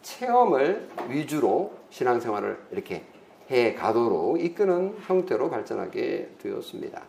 체험을 0.03 0.87
위주로 1.09 1.73
신앙생활을 1.89 2.59
이렇게 2.73 3.05
해 3.51 3.75
가도록 3.75 4.39
이끄는 4.39 4.97
형태로 5.07 5.49
발전하게 5.49 6.35
되었습니다. 6.43 7.03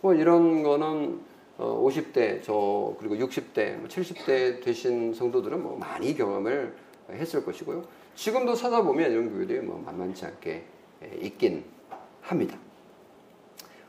뭐 0.00 0.12
이런 0.14 0.64
거는 0.64 1.20
50대 1.58 2.38
어, 2.38 2.40
저 2.42 2.96
그리고 2.98 3.14
60대 3.14 3.86
70대 3.86 4.50
뭐 4.54 4.60
되신 4.64 5.14
성도들은 5.14 5.62
뭐 5.62 5.78
많이 5.78 6.16
경험을 6.16 6.74
했을 7.10 7.44
것이고요. 7.44 7.84
지금도 8.16 8.56
찾아보면 8.56 9.12
이런 9.12 9.30
교회들이 9.30 9.60
뭐 9.60 9.80
만만치 9.86 10.26
않게 10.26 10.64
있긴 11.20 11.64
합니다. 12.22 12.58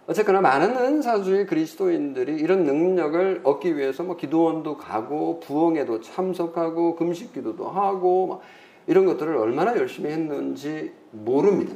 어쨌거나 0.05 0.41
많은 0.41 0.75
은사주의 0.75 1.45
그리스도인들이 1.45 2.35
이런 2.35 2.65
능력을 2.65 3.41
얻기 3.43 3.77
위해서 3.77 4.03
뭐 4.03 4.17
기도원도 4.17 4.77
가고 4.77 5.39
부흥에도 5.39 6.01
참석하고 6.01 6.97
금식 6.97 7.33
기도도 7.33 7.69
하고 7.69 8.41
이런 8.85 9.05
것들을 9.05 9.35
얼마나 9.37 9.77
열심히 9.77 10.11
했는지 10.11 10.91
모릅니다. 11.11 11.73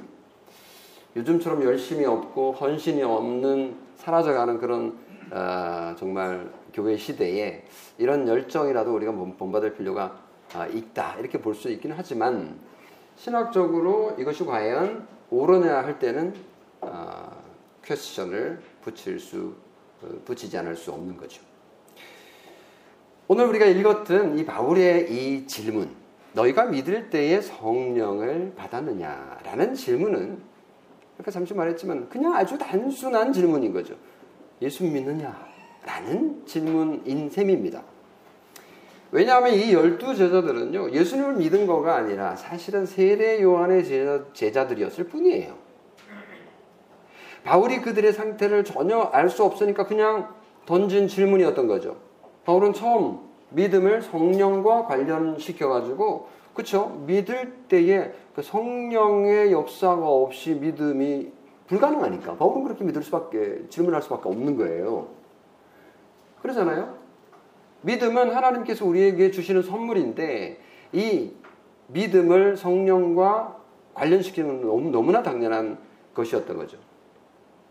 요즘처럼 1.15 1.63
열심히 1.63 2.05
없고 2.05 2.51
헌신이 2.51 3.01
없는 3.01 3.75
사라져가는 3.95 4.57
그런 4.59 4.97
어, 5.31 5.95
정말 5.97 6.49
교회 6.73 6.97
시대에 6.97 7.63
이런 7.97 8.27
열정이라도 8.27 8.93
우리가 8.93 9.11
본받을 9.13 9.73
필요가 9.73 10.17
아, 10.53 10.65
있다 10.67 11.15
이렇게 11.19 11.41
볼 11.41 11.55
수 11.55 11.69
있기는 11.69 11.95
하지만 11.97 12.59
신학적으로 13.15 14.15
이것이 14.19 14.45
과연 14.45 15.07
옳으냐 15.29 15.77
할 15.77 15.97
때는 15.97 16.33
어, 16.81 17.26
퀘스천을 17.87 18.59
붙일 18.81 19.19
수 19.19 19.55
어, 20.01 20.07
붙이지 20.25 20.57
않을 20.57 20.75
수 20.75 20.91
없는 20.91 21.17
거죠. 21.17 21.41
오늘 23.29 23.45
우리가 23.47 23.65
읽었던 23.65 24.37
이 24.37 24.45
바울의 24.45 25.11
이 25.11 25.47
질문, 25.47 25.89
너희가 26.33 26.65
믿을 26.65 27.09
때에 27.09 27.41
성령을 27.41 28.53
받았느냐라는 28.55 29.73
질문은 29.73 30.41
아까 31.19 31.31
잠시 31.31 31.53
말했지만 31.53 32.09
그냥 32.09 32.35
아주 32.35 32.57
단순한 32.57 33.33
질문인 33.33 33.73
거죠. 33.73 33.95
예수 34.61 34.83
믿느냐라는 34.83 36.45
질문인 36.45 37.29
셈입니다. 37.29 37.83
왜냐하면 39.11 39.53
이 39.53 39.73
열두 39.73 40.15
제자들은요 40.15 40.91
예수님을 40.91 41.35
믿은 41.35 41.65
거가 41.65 41.95
아니라 41.95 42.35
사실은 42.35 42.85
세례 42.85 43.41
요한의 43.41 43.85
제자, 44.33 44.67
들이었을 44.67 45.05
뿐이에요. 45.05 45.66
바울이 47.47 47.81
그들의 47.81 48.11
상태를 48.11 48.65
전혀 48.65 48.99
알 48.99 49.29
수 49.29 49.43
없으니까 49.43 49.87
그냥 49.87 50.33
던진 50.65 51.07
질문이었던 51.07 51.67
거죠. 51.67 51.95
바울은 52.45 52.73
처음 52.73 53.19
믿음을 53.51 54.01
성령과 54.01 54.85
관련시켜 54.85 55.69
가지고 55.69 56.27
그렇죠? 56.53 57.01
믿을 57.05 57.53
때에 57.69 58.11
그 58.35 58.41
성령의 58.41 59.53
역사가 59.53 60.05
없이 60.05 60.55
믿음이 60.55 61.31
불가능하니까 61.67 62.35
바울은 62.35 62.63
그렇게 62.63 62.83
믿을 62.83 63.01
수밖에 63.03 63.63
질문할 63.69 64.01
수밖에 64.01 64.27
없는 64.27 64.57
거예요. 64.57 65.07
그러잖아요. 66.41 66.95
믿음은 67.81 68.31
하나님께서 68.31 68.85
우리에게 68.85 69.31
주시는 69.31 69.61
선물인데 69.61 70.59
이 70.91 71.31
믿음을 71.87 72.57
성령과 72.57 73.55
관련시키는 73.93 74.67
건 74.67 74.91
너무나 74.91 75.23
당연한 75.23 75.77
것이었던 76.13 76.57
거죠. 76.57 76.86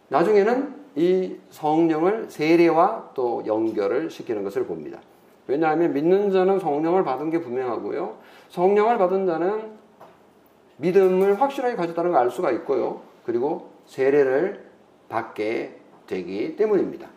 나중에는 0.08 0.74
이 0.96 1.36
성령을 1.50 2.26
세례와 2.30 3.10
또 3.14 3.42
연결을 3.46 4.10
시키는 4.10 4.44
것을 4.44 4.66
봅니다. 4.66 4.98
왜냐하면 5.46 5.92
믿는 5.92 6.30
자는 6.30 6.58
성령을 6.58 7.04
받은 7.04 7.30
게 7.30 7.40
분명하고요. 7.40 8.16
성령을 8.48 8.98
받은 8.98 9.26
자는 9.26 9.76
믿음을 10.78 11.40
확실하게 11.40 11.76
가졌다는 11.76 12.12
걸 12.12 12.20
알 12.20 12.30
수가 12.30 12.50
있고요. 12.52 13.02
그리고 13.24 13.70
세례를 13.86 14.64
받게 15.08 15.76
되기 16.06 16.56
때문입니다. 16.56 17.08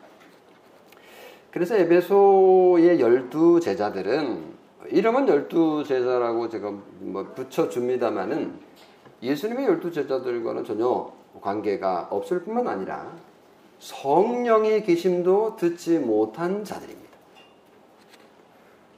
그래서 1.51 1.75
에베소의 1.75 2.99
열두 2.99 3.59
제자들은 3.59 4.59
이름은 4.89 5.27
열두 5.27 5.83
제자라고 5.83 6.49
제가 6.49 6.71
뭐 6.99 7.23
붙여줍니다만은 7.35 8.53
예수님의 9.21 9.65
열두 9.65 9.91
제자들과는 9.91 10.63
전혀 10.63 11.11
관계가 11.41 12.07
없을 12.11 12.43
뿐만 12.43 12.67
아니라 12.67 13.11
성령의 13.79 14.83
계심도 14.83 15.55
듣지 15.55 15.99
못한 15.99 16.63
자들입니다. 16.63 17.09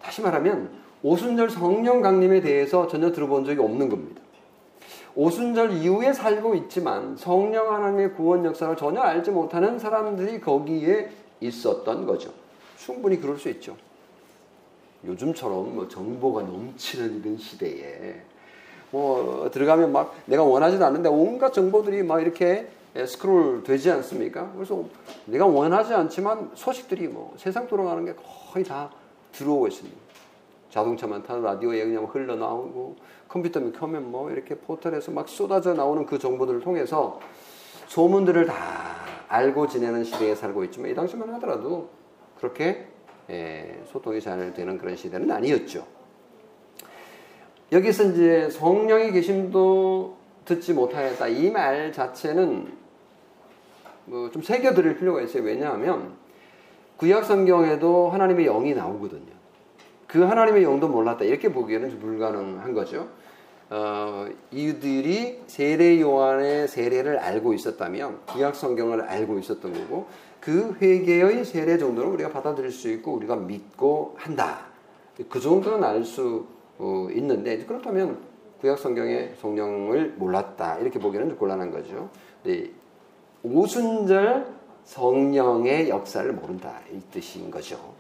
다시 0.01 0.21
말하면 0.21 0.71
오순절 1.03 1.50
성령 1.50 2.01
강림에 2.01 2.41
대해서 2.41 2.88
전혀 2.88 3.12
들어본 3.12 3.45
적이 3.45 3.62
없는 3.62 3.89
겁니다. 3.89 4.21
오순절 5.15 5.74
이후에 5.74 6.13
살고 6.13 6.55
있지만 6.55 7.17
성령 7.17 7.74
하나님의 7.74 8.13
구원 8.13 8.45
역사를 8.45 8.75
전혀 8.77 9.01
알지 9.01 9.31
못하는 9.31 9.77
사람들이 9.77 10.39
거기에 10.39 11.10
있었던 11.41 12.05
거죠. 12.05 12.31
충분히 12.77 13.19
그럴 13.19 13.38
수 13.38 13.50
있죠. 13.50 13.75
요즘처럼 15.05 15.75
뭐 15.75 15.88
정보가 15.88 16.43
넘치는 16.43 17.19
이런 17.19 17.38
시대에 17.38 18.21
뭐 18.91 19.50
들어가면 19.51 19.91
막 19.91 20.15
내가 20.25 20.43
원하지도 20.43 20.86
않는데 20.86 21.10
온갖 21.10 21.53
정보들이 21.53 22.03
막 22.03 22.21
이렇게 22.21 22.67
스크롤 22.95 23.63
되지 23.63 23.89
않습니까? 23.91 24.51
그래서 24.53 24.83
내가 25.25 25.45
원하지 25.45 25.93
않지만 25.93 26.51
소식들이 26.55 27.07
뭐 27.07 27.33
세상 27.38 27.67
돌아가는 27.67 28.03
게 28.05 28.13
거의 28.51 28.65
다 28.65 28.91
들어오고 29.31 29.67
있습니다. 29.67 29.98
자동차만 30.69 31.24
타도 31.24 31.41
라디오에 31.41 31.86
그냥 31.86 32.05
흘러나오고 32.05 32.95
컴퓨터만 33.27 33.74
켜면 33.74 34.12
뭐 34.12 34.29
이렇게 34.29 34.55
포털에서 34.55 35.12
막 35.12 35.27
쏟아져 35.29 35.74
나오는 35.74 36.05
그 36.05 36.19
정보들을 36.19 36.62
통해서 36.62 37.19
소문들을 37.88 38.45
다 38.45 38.55
알고 39.27 39.67
지내는 39.67 40.03
시대에 40.03 40.36
살고 40.36 40.65
있지만 40.65 40.91
이 40.91 40.95
당시만 40.95 41.33
하더라도 41.36 41.89
그렇게 42.38 42.88
예, 43.29 43.81
소통이 43.86 44.19
잘 44.19 44.53
되는 44.53 44.77
그런 44.77 44.95
시대는 44.95 45.31
아니었죠. 45.31 45.86
여기서 47.72 48.04
이제 48.12 48.50
성령의 48.50 49.12
계심도 49.13 50.18
듣지 50.46 50.74
못하였다. 50.74 51.28
이 51.30 51.50
말 51.51 51.92
자체는 51.94 52.74
뭐 54.06 54.30
좀 54.32 54.42
새겨드릴 54.42 54.98
필요가 54.98 55.22
있어요. 55.22 55.44
왜냐하면 55.44 56.13
구약 56.98 57.25
성경에도 57.25 58.10
하나님의 58.10 58.46
영이 58.46 58.74
나오거든요. 58.74 59.32
그 60.08 60.22
하나님의 60.24 60.63
영도 60.63 60.88
몰랐다. 60.90 61.24
이렇게 61.24 61.51
보기에는 61.51 62.00
불가능한 62.00 62.74
거죠. 62.74 63.08
어, 63.70 64.28
이들이 64.51 65.44
세례 65.48 66.01
요한의 66.01 66.68
세례를 66.68 67.20
알고 67.20 67.54
있었다면 67.54 68.20
구약 68.25 68.56
성경을 68.56 69.01
알고 69.04 69.40
있었던 69.40 69.72
거고 69.74 70.08
그 70.42 70.75
회개의 70.82 71.46
세례 71.46 71.78
정도는 71.78 72.12
우리가 72.12 72.30
받아들일 72.32 72.72
수 72.72 72.90
있고 72.92 73.13
우리가 73.13 73.38
믿고 73.38 74.16
한다. 74.18 74.66
그 75.30 75.40
정도는 75.40 75.84
알 75.86 76.04
수 76.04 76.46
어, 76.82 77.08
있는데 77.12 77.60
그렇다면 77.60 78.17
구약 78.60 78.80
성경의 78.80 79.36
성령을 79.39 80.15
몰랐다 80.17 80.80
이렇게 80.80 81.00
보기는 81.00 81.30
좀 81.30 81.38
곤란한 81.38 81.70
거죠. 81.70 82.10
네, 82.44 82.72
오순절 83.44 84.48
성령의 84.84 85.89
역사를 85.89 86.32
모른다 86.34 86.80
이 86.91 87.00
뜻인 87.12 87.52
거죠. 87.52 87.94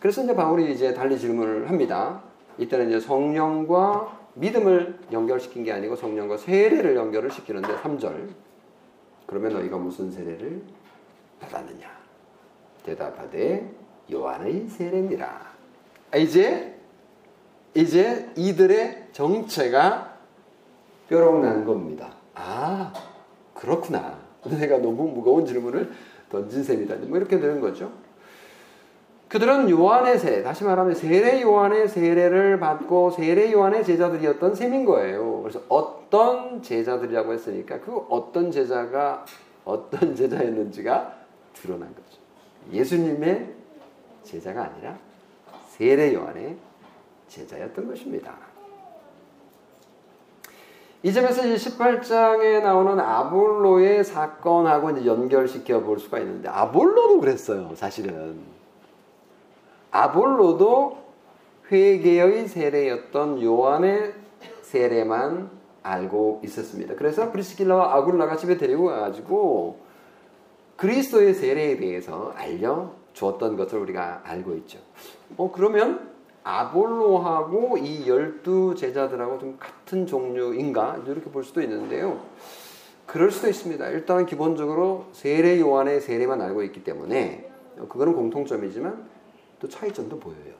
그래서 0.00 0.22
이제 0.22 0.34
바울이 0.34 0.72
이제 0.72 0.94
달리 0.94 1.18
질문을 1.18 1.68
합니다. 1.68 2.22
이때는 2.58 2.88
이제 2.88 3.00
성령과 3.00 4.18
믿음을 4.34 4.98
연결시킨 5.12 5.64
게 5.64 5.72
아니고 5.72 5.96
성령과 5.96 6.38
세례를 6.38 6.96
연결을 6.96 7.30
시키는데 7.30 7.68
3절. 7.76 8.28
그러면 9.26 9.52
너희가 9.54 9.76
무슨 9.76 10.10
세례를 10.10 10.62
받았느냐? 11.40 11.90
대답하되 12.84 13.70
요한의 14.10 14.68
세례니라. 14.68 15.54
아, 16.12 16.16
이제 16.16 16.75
이제 17.76 18.30
이들의 18.36 19.08
정체가 19.12 20.16
뾰록난 21.08 21.64
겁니다. 21.66 22.08
아, 22.34 22.92
그렇구나. 23.52 24.18
내가 24.44 24.78
너무 24.78 25.08
무거운 25.08 25.44
질문을 25.44 25.92
던진 26.30 26.64
셈이다. 26.64 26.96
뭐 27.06 27.18
이렇게 27.18 27.38
되는 27.38 27.60
거죠. 27.60 27.92
그들은 29.28 29.68
요한의 29.68 30.18
세, 30.18 30.42
다시 30.42 30.64
말하면 30.64 30.94
세례 30.94 31.42
요한의 31.42 31.88
세례를 31.88 32.60
받고 32.60 33.10
세례 33.10 33.52
요한의 33.52 33.84
제자들이었던 33.84 34.54
셈인 34.54 34.84
거예요. 34.84 35.42
그래서 35.42 35.60
어떤 35.68 36.62
제자들이라고 36.62 37.32
했으니까 37.32 37.80
그 37.80 38.06
어떤 38.08 38.50
제자가 38.50 39.26
어떤 39.64 40.14
제자였는지가 40.14 41.12
드러난 41.54 41.88
거죠. 41.88 42.20
예수님의 42.72 43.52
제자가 44.22 44.62
아니라 44.62 44.96
세례 45.68 46.14
요한의 46.14 46.56
제자였던 47.28 47.88
것입니다. 47.88 48.34
이 51.02 51.12
점에서 51.12 51.42
18장에 51.42 52.62
나오는 52.62 52.98
아볼로의 52.98 54.02
사건하고 54.02 55.06
연결시켜 55.06 55.80
볼 55.80 56.00
수가 56.00 56.18
있는데 56.20 56.48
아볼로도 56.48 57.20
그랬어요, 57.20 57.72
사실은. 57.76 58.40
아볼로도 59.90 60.98
회개의 61.70 62.48
세례였던 62.48 63.42
요한의 63.42 64.14
세례만 64.62 65.50
알고 65.82 66.40
있었습니다. 66.44 66.94
그래서 66.96 67.30
프리스킬라와 67.30 67.94
아굴라가 67.94 68.36
집에 68.36 68.56
데리고 68.56 68.86
가가지고 68.86 69.78
그리스도의 70.76 71.34
세례에 71.34 71.76
대해서 71.76 72.32
알려 72.36 72.90
주었던 73.12 73.56
것을 73.56 73.78
우리가 73.78 74.22
알고 74.24 74.54
있죠. 74.56 74.78
어, 75.36 75.50
그러면 75.52 76.15
아볼로하고 76.46 77.76
이 77.78 78.08
열두 78.08 78.76
제자들하고 78.76 79.40
좀 79.40 79.56
같은 79.58 80.06
종류인가 80.06 81.02
이렇게 81.04 81.28
볼 81.28 81.42
수도 81.42 81.60
있는데요. 81.60 82.20
그럴 83.04 83.32
수도 83.32 83.48
있습니다. 83.48 83.88
일단 83.88 84.26
기본적으로 84.26 85.06
세례 85.10 85.58
요한의 85.58 86.00
세례만 86.00 86.40
알고 86.40 86.62
있기 86.62 86.84
때문에 86.84 87.50
그거는 87.88 88.14
공통점이지만 88.14 89.08
또 89.58 89.68
차이점도 89.68 90.20
보여요. 90.20 90.54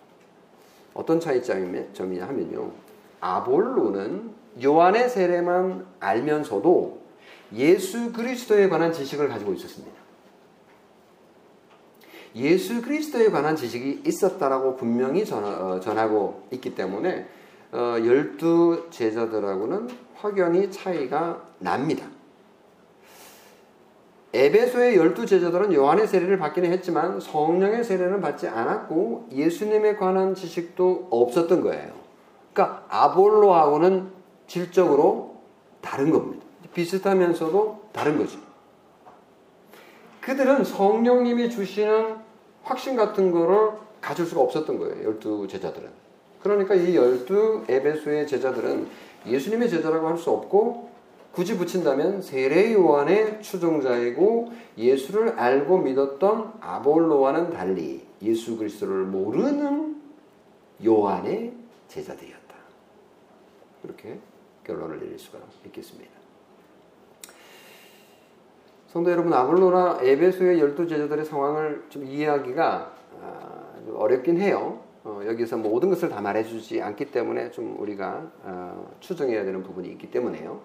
어떤 0.93 1.21
차이점이냐 1.21 2.27
하면요. 2.27 2.73
아볼로는 3.21 4.31
요한의 4.65 5.09
세례만 5.09 5.87
알면서도 6.01 6.99
예수 7.55 8.13
그리스도에 8.13 8.69
관한 8.69 8.93
지식을 8.93 9.29
가지고 9.29 9.53
있었습니다. 9.53 9.96
예수 12.37 12.83
그리스도에 12.83 13.31
관한 13.31 13.57
지식이 13.57 14.03
있었다라고 14.07 14.77
분명히 14.77 15.25
어, 15.33 15.81
전하 15.81 16.07
고 16.09 16.47
있기 16.53 16.75
때문에 16.75 17.27
어, 17.73 17.97
열두 17.99 18.89
제자들하고는 18.91 19.89
확연히 20.15 20.71
차이가 20.71 21.43
납니다. 21.59 22.07
에베소의 24.35 24.97
열두 24.97 25.25
제자들은 25.25 25.73
요한의 25.73 26.07
세례를 26.07 26.37
받기는 26.39 26.71
했지만 26.73 27.21
성령의 27.21 27.83
세례는 27.85 28.21
받지 28.21 28.47
않았고 28.47 29.29
예수님에 29.33 29.97
관한 29.97 30.35
지식도 30.35 31.09
없었던 31.11 31.63
거예요. 31.63 31.93
그러니까 32.53 32.85
아볼로하고는 32.91 34.11
질적으로 34.47 35.37
다른 35.81 36.11
겁니다. 36.11 36.45
비슷하면서도 36.75 37.89
다른 37.93 38.19
거죠. 38.19 38.39
그들은 40.21 40.65
성령님이 40.65 41.49
주시는 41.49 42.26
확신 42.67 42.97
같은 42.97 43.31
거를 43.31 43.71
가질 44.01 44.27
수가 44.27 44.41
없었던 44.43 44.79
거예요. 44.79 45.05
열두 45.05 45.47
제자들은. 45.49 45.89
그러니까 46.43 46.75
이 46.75 46.97
열두 46.97 47.65
에베소의 47.69 48.27
제자들은 48.27 48.89
예수님의 49.27 49.71
제자라고 49.71 50.09
할 50.09 50.17
수 50.19 50.31
없고 50.31 50.91
굳이 51.33 51.57
붙인다면 51.57 52.23
세례 52.23 52.73
요한의 52.73 53.43
추종자이고 53.43 54.53
예수를 54.79 55.39
알고 55.39 55.79
믿었던 55.79 56.55
아볼로와는 56.61 57.51
달리 57.51 58.07
예수 58.23 58.57
그리스도를 58.57 59.05
모르는 59.05 60.01
요한의 60.85 61.53
제자들이었다. 61.89 62.55
그렇게 63.83 64.19
결론을 64.65 64.99
내릴 64.99 65.19
수가 65.19 65.39
있겠습니다. 65.67 66.16
성도 68.97 69.11
여러분, 69.11 69.31
아볼로나 69.35 69.99
에베소의 70.01 70.59
열두 70.59 70.89
제자들의 70.89 71.27
상황을 71.27 71.85
좀 71.91 72.07
이해하기가 72.07 72.93
아, 73.21 73.75
어렵긴 73.95 74.41
해요. 74.41 74.81
어, 75.05 75.21
여기서 75.27 75.59
모든 75.59 75.91
것을 75.91 76.09
다 76.09 76.23
말해주지 76.23 76.81
않기 76.81 77.11
때문에 77.11 77.51
좀 77.51 77.77
우리가 77.79 78.33
어, 78.43 78.97
추정해야 79.01 79.45
되는 79.45 79.63
부분이 79.63 79.87
있기 79.91 80.11
때문에요. 80.11 80.63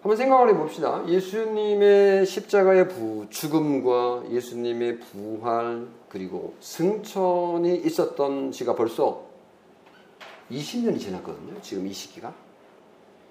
한번 0.00 0.16
생각을 0.16 0.48
해봅시다. 0.48 1.06
예수님의 1.06 2.24
십자가의 2.24 2.88
부, 2.88 3.26
죽음과 3.28 4.30
예수님의 4.30 5.00
부활, 5.00 5.88
그리고 6.08 6.54
승천이 6.60 7.82
있었던 7.84 8.50
지가 8.50 8.74
벌써 8.74 9.26
20년이 10.50 10.98
지났거든요. 10.98 11.60
지금 11.60 11.86
이 11.86 11.92
시기가. 11.92 12.32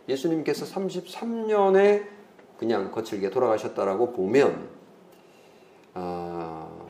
예수님께서 0.07 0.65
33년에 0.65 2.18
그냥 2.59 2.91
거칠게 2.91 3.29
돌아가셨다라고 3.29 4.11
보면, 4.11 4.67
어, 5.93 6.89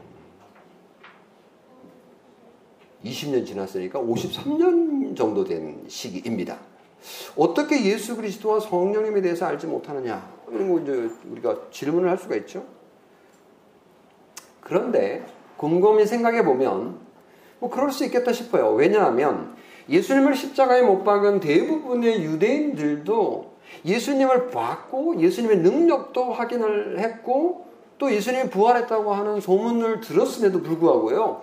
20년 3.05 3.45
지났으니까 3.45 3.99
53년 3.99 5.15
정도 5.15 5.43
된 5.43 5.86
시기입니다. 5.88 6.58
어떻게 7.38 7.86
예수 7.86 8.15
그리스도와 8.15 8.60
성령님에 8.60 9.21
대해서 9.21 9.45
알지 9.45 9.67
못하느냐? 9.67 10.27
이런 10.49 10.73
거 10.73 10.79
이제 10.79 11.15
우리가 11.29 11.69
질문을 11.69 12.10
할 12.10 12.17
수가 12.17 12.36
있죠. 12.38 12.65
그런데 14.62 15.23
곰곰이 15.58 16.08
생각해 16.08 16.43
보면 16.43 16.99
뭐 17.60 17.69
그럴 17.69 17.91
수 17.91 18.03
있겠다 18.05 18.34
싶어요. 18.34 18.71
왜냐하면 18.71 19.55
예수님을 19.88 20.34
십자가에 20.34 20.82
못 20.82 21.03
박은 21.03 21.39
대부분의 21.39 22.23
유대인들도 22.23 23.48
예수님을 23.86 24.49
봤고 24.49 25.19
예수님의 25.19 25.60
능력도 25.60 26.34
확인을 26.34 26.99
했고 26.99 27.67
또 27.97 28.12
예수님이 28.12 28.49
부활했다고 28.49 29.13
하는 29.13 29.41
소문을 29.41 30.01
들었음에도 30.01 30.62
불구하고요. 30.62 31.41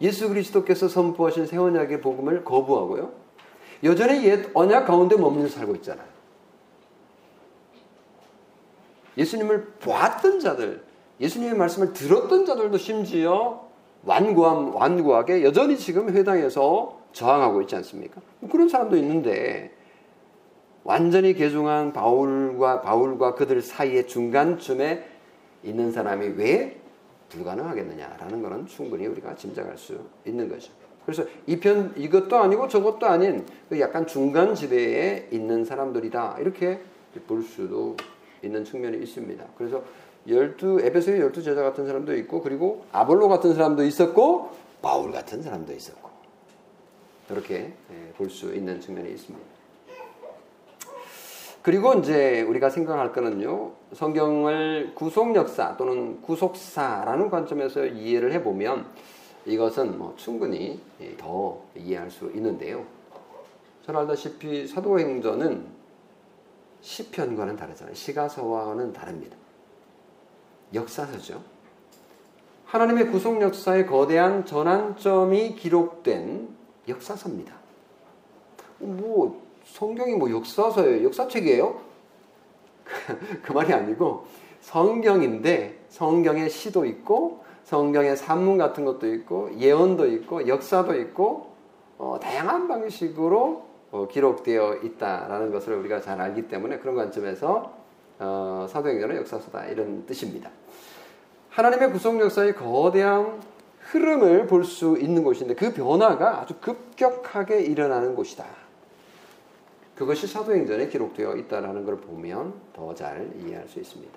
예수 0.00 0.28
그리스도께서 0.28 0.88
선포하신 0.88 1.46
새 1.46 1.56
언약의 1.56 2.00
복음을 2.00 2.44
거부하고요. 2.44 3.12
여전히 3.84 4.24
옛 4.24 4.50
언약 4.54 4.86
가운데 4.86 5.16
머물러 5.16 5.48
살고 5.48 5.76
있잖아요. 5.76 6.06
예수님을 9.16 9.64
보았던 9.80 10.40
자들, 10.40 10.82
예수님의 11.20 11.56
말씀을 11.56 11.92
들었던 11.92 12.46
자들도 12.46 12.78
심지어 12.78 13.68
완고함, 14.04 14.74
완고하게 14.74 15.44
여전히 15.44 15.76
지금 15.76 16.10
회당에서 16.10 17.00
저항하고 17.12 17.60
있지 17.62 17.76
않습니까? 17.76 18.20
그런 18.50 18.68
사람도 18.68 18.96
있는데 18.96 19.72
완전히 20.84 21.34
개종한 21.34 21.92
바울과 21.92 22.82
바울과 22.82 23.34
그들 23.34 23.62
사이의 23.62 24.08
중간쯤에 24.08 25.08
있는 25.62 25.92
사람이 25.92 26.34
왜 26.36 26.80
불가능하겠느냐라는 27.28 28.42
것은 28.42 28.66
충분히 28.66 29.06
우리가 29.06 29.34
짐작할 29.36 29.78
수 29.78 29.98
있는 30.26 30.48
거죠. 30.48 30.72
그래서 31.06 31.24
이편 31.46 31.94
이것도 31.96 32.36
아니고 32.36 32.68
저것도 32.68 33.06
아닌 33.06 33.44
그 33.68 33.80
약간 33.80 34.06
중간 34.06 34.54
지대에 34.54 35.28
있는 35.32 35.64
사람들이다 35.64 36.36
이렇게 36.40 36.80
볼 37.26 37.42
수도 37.42 37.96
있는 38.42 38.64
측면이 38.64 38.98
있습니다. 38.98 39.44
그래서 39.56 39.82
열두 40.28 40.80
에베소의 40.82 41.20
열두 41.20 41.42
제자 41.42 41.62
같은 41.62 41.86
사람도 41.86 42.14
있고 42.18 42.42
그리고 42.42 42.84
아볼로 42.92 43.28
같은 43.28 43.54
사람도 43.54 43.84
있었고 43.84 44.50
바울 44.80 45.10
같은 45.10 45.42
사람도 45.42 45.72
있었고 45.72 46.10
이렇게 47.30 47.72
예, 47.90 48.12
볼수 48.16 48.54
있는 48.54 48.80
측면이 48.80 49.10
있습니다. 49.10 49.51
그리고 51.62 51.94
이제 51.94 52.42
우리가 52.42 52.70
생각할 52.70 53.12
거는요, 53.12 53.72
성경을 53.92 54.92
구속 54.94 55.34
역사 55.36 55.76
또는 55.76 56.20
구속사라는 56.22 57.30
관점에서 57.30 57.86
이해를 57.86 58.32
해보면 58.32 58.86
이것은 59.46 59.96
뭐 59.96 60.14
충분히 60.16 60.80
예, 61.00 61.16
더 61.16 61.62
이해할 61.76 62.10
수 62.10 62.30
있는데요. 62.34 62.84
잘 63.86 63.96
알다시피 63.96 64.66
사도행전은 64.66 65.66
시편과는 66.80 67.56
다르잖아요. 67.56 67.94
시가서와는 67.94 68.92
다릅니다. 68.92 69.36
역사서죠. 70.74 71.42
하나님의 72.64 73.08
구속 73.08 73.40
역사의 73.40 73.86
거대한 73.86 74.46
전환점이 74.46 75.54
기록된 75.54 76.48
역사서입니다. 76.88 77.54
뭐 78.78 79.51
성경이 79.72 80.14
뭐 80.14 80.30
역사서예요? 80.30 81.04
역사책이에요? 81.06 81.80
그 83.42 83.52
말이 83.52 83.72
아니고 83.72 84.26
성경인데 84.60 85.84
성경의 85.88 86.50
시도 86.50 86.84
있고 86.84 87.42
성경의 87.64 88.16
산문 88.16 88.58
같은 88.58 88.84
것도 88.84 89.12
있고 89.14 89.50
예언도 89.58 90.06
있고 90.08 90.46
역사도 90.46 90.94
있고 91.00 91.52
어, 91.96 92.18
다양한 92.20 92.68
방식으로 92.68 93.64
어, 93.92 94.08
기록되어 94.08 94.76
있다라는 94.84 95.50
것을 95.50 95.74
우리가 95.74 96.00
잘 96.00 96.20
알기 96.20 96.48
때문에 96.48 96.78
그런 96.78 96.94
관점에서 96.94 97.72
어, 98.18 98.66
사도행전은 98.68 99.16
역사서다 99.16 99.66
이런 99.66 100.04
뜻입니다. 100.06 100.50
하나님의 101.50 101.92
구속 101.92 102.20
역사의 102.20 102.56
거대한 102.56 103.40
흐름을 103.80 104.46
볼 104.46 104.64
수 104.64 104.98
있는 104.98 105.24
곳인데 105.24 105.54
그 105.54 105.72
변화가 105.72 106.40
아주 106.40 106.54
급격하게 106.60 107.62
일어나는 107.62 108.14
곳이다. 108.14 108.61
그것이 110.02 110.26
사도행전에 110.26 110.88
기록되어 110.88 111.36
있다는 111.36 111.84
걸 111.84 111.96
보면 111.98 112.54
더 112.72 112.92
잘 112.92 113.30
이해할 113.38 113.68
수 113.68 113.78
있습니다. 113.78 114.12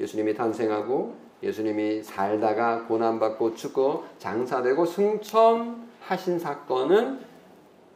예수님이 0.00 0.34
탄생하고 0.34 1.14
예수님이 1.40 2.02
살다가 2.02 2.84
고난받고 2.86 3.54
죽고 3.54 4.04
장사되고 4.18 4.84
승천하신 4.84 6.40
사건은 6.40 7.20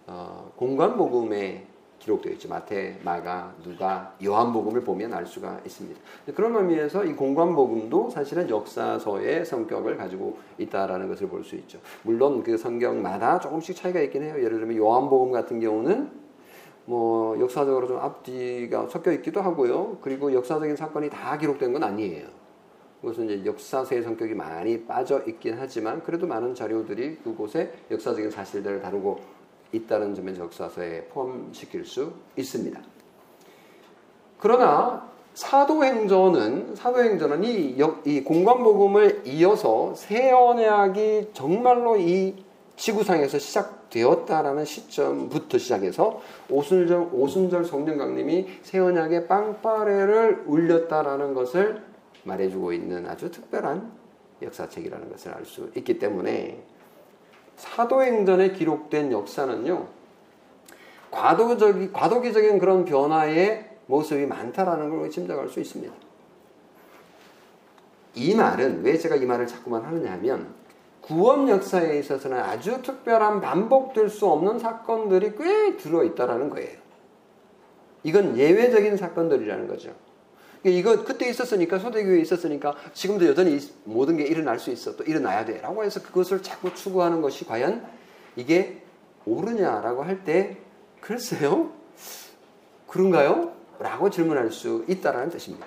어, 0.07 0.53
공관복음에 0.55 1.67
기록되어 1.99 2.35
있죠. 2.35 2.49
마태, 2.49 3.01
마가, 3.03 3.53
누가, 3.65 4.15
요한복음을 4.25 4.85
보면 4.85 5.13
알 5.13 5.27
수가 5.27 5.61
있습니다. 5.67 6.01
그런 6.37 6.55
의미에서 6.55 7.05
이 7.05 7.15
공관복음도 7.15 8.11
사실은 8.11 8.49
역사서의 8.49 9.45
성격을 9.45 9.97
가지고 9.97 10.39
있다라는 10.59 11.09
것을 11.09 11.29
볼 11.29 11.43
수 11.43 11.57
있죠. 11.57 11.81
물론 12.05 12.45
그 12.45 12.57
성경마다 12.57 13.41
조금씩 13.41 13.75
차이가 13.75 14.01
있긴 14.03 14.23
해요. 14.23 14.37
예를 14.37 14.61
들면 14.61 14.77
요한복음 14.77 15.33
같은 15.33 15.59
경우는 15.59 16.28
뭐 16.89 17.39
역사적으로 17.39 17.87
좀 17.87 17.99
앞뒤가 17.99 18.89
섞여 18.89 19.13
있기도 19.13 19.43
하고요. 19.43 19.99
그리고 20.01 20.33
역사적인 20.33 20.75
사건이 20.75 21.11
다 21.11 21.37
기록된 21.37 21.75
건 21.75 21.85
아니에요. 21.85 22.27
그것은 23.03 23.27
이제 23.27 23.45
역사서의 23.45 24.03
성격이 24.03 24.33
많이 24.33 24.87
빠져 24.87 25.23
있긴 25.27 25.57
하지만 25.59 26.03
그래도 26.03 26.27
많은 26.27 26.55
자료들이 26.55 27.19
그곳에 27.19 27.75
역사적인 27.91 28.31
사실들을 28.31 28.81
다루고 28.81 29.21
있다는 29.71 30.15
점에서 30.15 30.45
역사서에 30.45 31.05
포함시킬 31.13 31.85
수 31.85 32.11
있습니다. 32.37 32.81
그러나 34.39 35.11
사도행전은 35.35 36.75
사도행전은 36.75 37.45
이, 37.45 37.77
이 38.07 38.25
공관복음을 38.25 39.25
이어서 39.27 39.95
새 39.95 40.33
언약이 40.33 41.33
정말로 41.35 41.99
이 41.99 42.35
지구상에서 42.77 43.39
시작 43.39 43.78
되었다라는 43.91 44.65
시점부터 44.65 45.59
시작해서 45.59 46.21
오순절 46.51 47.11
오순절 47.13 47.65
성령 47.65 47.99
강림이 47.99 48.61
새 48.63 48.79
언약의 48.79 49.27
빵빠레를 49.29 50.45
울렸다라는 50.47 51.35
것을 51.35 51.83
말해주고 52.25 52.73
있는 52.73 53.07
아주 53.07 53.31
특별한 53.31 53.91
역사책이라는 54.43 55.11
것을 55.11 55.33
알 55.33 55.45
수 55.45 55.71
있기 55.77 55.99
때문에 55.99 56.63
사도행전에 57.57 58.53
기록된 58.53 59.11
역사는요, 59.11 59.89
과도적이, 61.11 61.93
과도기적인 61.93 62.59
그런 62.59 62.85
변화의 62.85 63.69
모습이 63.87 64.27
많다라는 64.27 64.91
걸 64.91 65.11
짐작할 65.11 65.49
수 65.49 65.59
있습니다. 65.61 65.93
이 68.15 68.35
말은 68.35 68.83
왜 68.83 68.97
제가 68.97 69.17
이 69.17 69.27
말을 69.27 69.47
자꾸만 69.47 69.83
하느냐 69.83 70.13
하면 70.13 70.55
구원 71.09 71.49
역사에 71.49 71.99
있어서는 72.01 72.39
아주 72.39 72.83
특별한 72.83 73.41
반복될 73.41 74.11
수 74.11 74.27
없는 74.27 74.59
사건들이 74.59 75.33
꽤 75.39 75.77
들어있다라는 75.79 76.51
거예요. 76.51 76.79
이건 78.05 78.37
예외적인 78.37 78.99
사건들이라는 78.99 79.69
거죠. 79.69 79.95
이거 80.65 81.03
그때 81.05 81.27
있었으니까 81.31 81.79
소대교회에 81.79 82.21
있었으니까 82.21 82.75
지금도 82.93 83.27
여전히 83.27 83.59
모든 83.85 84.19
게 84.19 84.25
일어날 84.25 84.59
수 84.59 84.71
있어 84.71 84.97
또 84.97 85.05
일어나야 85.05 85.47
돼라고 85.47 85.83
해서 85.83 86.03
그것을 86.03 86.43
자꾸 86.43 86.75
추구하는 86.75 87.23
것이 87.23 87.47
과연 87.47 87.87
이게 88.37 88.83
옳으냐라고 89.25 90.03
할 90.03 90.25
때 90.25 90.59
글쎄요 91.01 91.73
그런가요? 92.87 93.53
라고 93.79 94.11
질문할 94.11 94.51
수 94.51 94.85
있다라는 94.89 95.31
뜻입니다. 95.31 95.67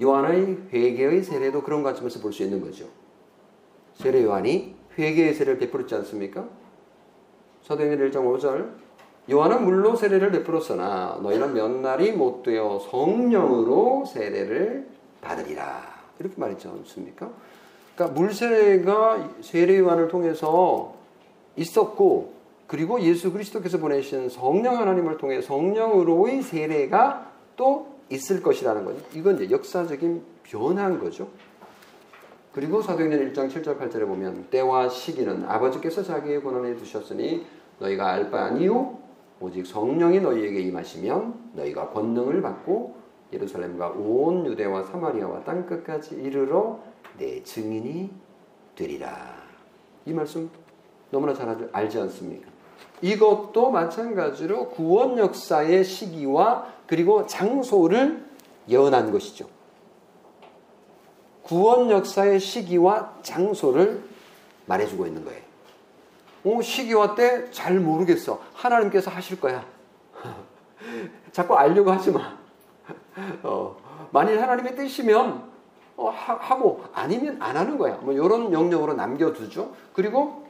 요한의 0.00 0.58
회개의 0.72 1.22
세례도 1.22 1.62
그런 1.62 1.82
관점에서 1.82 2.20
볼 2.20 2.32
수 2.32 2.42
있는 2.42 2.60
거죠. 2.60 2.86
세례 3.94 4.22
요한이 4.24 4.74
회개의 4.98 5.34
세례를 5.34 5.58
베풀었지 5.58 5.94
않습니까? 5.96 6.48
사도행전 7.62 8.10
1장 8.10 8.38
5절 8.38 8.70
요한은 9.30 9.64
물로 9.64 9.94
세례를 9.96 10.30
베풀었으나 10.32 11.20
너희는 11.22 11.54
몇 11.54 11.70
날이 11.70 12.12
못 12.12 12.42
되어 12.42 12.78
성령으로 12.90 14.04
세례를 14.06 14.88
받으리라. 15.20 15.82
이렇게 16.18 16.34
말했지 16.36 16.66
않습니까? 16.68 17.30
그러니까 17.94 18.18
물세례가 18.20 19.34
세례 19.42 19.78
요한을 19.78 20.08
통해서 20.08 20.94
있었고 21.56 22.32
그리고 22.66 23.00
예수 23.00 23.32
그리스도께서 23.32 23.78
보내신 23.78 24.28
성령 24.30 24.78
하나님을 24.78 25.18
통해 25.18 25.42
성령으로의 25.42 26.42
세례가 26.42 27.30
또 27.56 27.88
있을 28.10 28.42
것이라는 28.42 28.84
거죠. 28.84 29.00
이건 29.14 29.36
이제 29.36 29.50
역사적인 29.50 30.22
변화인 30.42 30.98
거죠. 30.98 31.28
그리고 32.52 32.82
사도행전 32.82 33.32
1장 33.32 33.48
7절 33.48 33.78
8절에 33.78 34.06
보면 34.06 34.48
때와 34.50 34.88
시기는 34.88 35.44
아버지께서 35.44 36.02
자기의 36.02 36.42
권한에 36.42 36.74
두셨으니 36.76 37.46
너희가 37.78 38.10
알 38.10 38.30
바 38.30 38.44
아니요 38.46 38.98
오직 39.38 39.64
성령이 39.64 40.20
너희에게 40.20 40.60
임하시면 40.60 41.52
너희가 41.54 41.90
권능을 41.90 42.42
받고 42.42 42.96
예루살렘과 43.32 43.90
온 43.90 44.44
유대와 44.44 44.82
사마리아와 44.84 45.44
땅 45.44 45.64
끝까지 45.64 46.16
이르러 46.16 46.80
내 47.16 47.42
증인이 47.42 48.10
되리라. 48.74 49.36
이 50.04 50.12
말씀 50.12 50.50
너무나 51.10 51.32
잘 51.32 51.68
알지 51.72 51.98
않습니까? 52.00 52.49
이것도 53.02 53.70
마찬가지로 53.70 54.70
구원 54.70 55.18
역사의 55.18 55.84
시기와 55.84 56.66
그리고 56.86 57.26
장소를 57.26 58.24
예언한 58.68 59.10
것이죠. 59.10 59.48
구원 61.42 61.90
역사의 61.90 62.38
시기와 62.40 63.14
장소를 63.22 64.02
말해주고 64.66 65.06
있는 65.06 65.24
거예요. 65.24 65.40
어, 66.44 66.62
시기와 66.62 67.14
때 67.14 67.50
잘 67.50 67.80
모르겠어. 67.80 68.40
하나님께서 68.54 69.10
하실 69.10 69.40
거야. 69.40 69.64
자꾸 71.32 71.56
알려고 71.56 71.90
하지 71.90 72.10
마. 72.10 72.36
어, 73.42 73.76
만일 74.10 74.40
하나님의 74.40 74.76
뜻이면 74.76 75.50
어, 75.96 76.08
하, 76.08 76.56
고 76.56 76.84
아니면 76.94 77.36
안 77.40 77.56
하는 77.56 77.76
거야. 77.76 77.96
뭐 77.96 78.12
이런 78.12 78.52
영역으로 78.52 78.94
남겨두죠. 78.94 79.74
그리고 79.92 80.46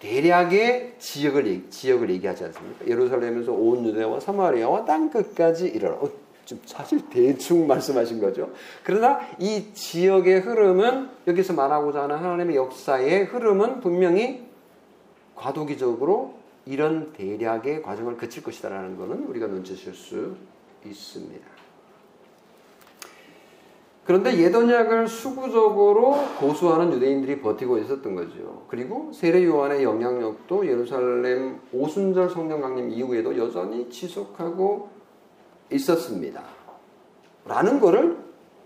대략의 0.00 0.94
지역을 0.98 1.70
지역을 1.70 2.10
얘기하지 2.10 2.44
않습니까? 2.44 2.86
예루살렘에서 2.86 3.52
온 3.52 3.86
유대와 3.86 4.20
사마리아와 4.20 4.84
땅 4.84 5.10
끝까지 5.10 5.68
이르러. 5.68 5.94
어, 5.94 6.10
좀 6.46 6.60
사실 6.64 7.08
대충 7.10 7.66
말씀하신 7.68 8.18
거죠. 8.18 8.50
그러나 8.82 9.20
이 9.38 9.72
지역의 9.72 10.40
흐름은 10.40 11.08
여기서 11.26 11.52
말하고자 11.52 12.02
하는 12.02 12.16
하나님의 12.16 12.56
역사의 12.56 13.26
흐름은 13.26 13.80
분명히 13.80 14.48
과도기적으로 15.36 16.34
이런 16.66 17.12
대략의 17.12 17.82
과정을 17.82 18.16
거칠 18.16 18.42
것이다라는 18.42 18.96
것은 18.96 19.24
우리가 19.24 19.46
눈치챌 19.46 19.92
수 19.92 20.34
있습니다. 20.84 21.59
그런데 24.10 24.36
예언약을 24.38 25.06
수구적으로 25.06 26.16
고수하는 26.40 26.92
유대인들이 26.94 27.40
버티고 27.40 27.78
있었던 27.78 28.16
거죠. 28.16 28.64
그리고 28.66 29.12
세례 29.14 29.44
요한의 29.44 29.84
영향력도 29.84 30.66
예루살렘 30.66 31.60
오순절 31.72 32.28
성령 32.28 32.60
강림 32.60 32.90
이후에도 32.90 33.38
여전히 33.38 33.88
지속하고 33.88 34.88
있었습니다. 35.70 36.42
라는 37.44 37.78
것을 37.78 38.16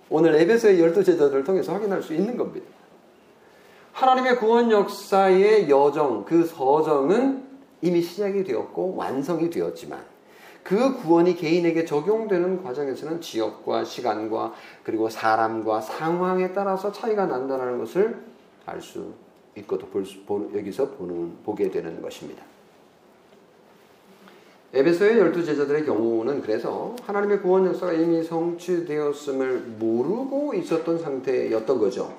오늘 0.09 0.35
에베소의 0.35 0.80
열두 0.80 1.04
제자들을 1.04 1.44
통해서 1.44 1.74
확인할 1.74 2.02
수 2.02 2.14
있는 2.14 2.38
겁니다. 2.38 2.66
하나님의 3.92 4.38
구원 4.38 4.70
역사의 4.70 5.68
여정, 5.68 6.24
그 6.24 6.46
서정은 6.46 7.44
이미 7.83 8.00
시작이 8.00 8.44
되었고 8.44 8.96
완성이 8.96 9.50
되었지만 9.50 10.13
그 10.64 10.96
구원이 10.96 11.37
개인에게 11.37 11.85
적용되는 11.85 12.64
과정에서는 12.64 13.20
지역과 13.20 13.85
시간과 13.85 14.55
그리고 14.83 15.11
사람과 15.11 15.81
상황에 15.81 16.53
따라서 16.53 16.90
차이가 16.90 17.27
난다는 17.27 17.79
것을 17.79 18.16
알 18.66 18.81
수 18.81 19.12
있고 19.57 19.79
또 19.79 19.88
여기서 20.55 20.90
보는, 20.92 21.37
보게 21.44 21.70
되는 21.70 22.00
것입니다. 22.03 22.42
에베소의 24.72 25.18
열두 25.18 25.44
제자들의 25.44 25.87
경우는 25.87 26.42
그래서 26.42 26.96
하나님의 27.05 27.40
구원 27.42 27.66
역사가 27.66 27.92
이미 27.92 28.24
성취되었음을 28.24 29.77
모르고 29.79 30.55
있었던 30.55 30.98
상태였던 30.98 31.79
거죠. 31.79 32.12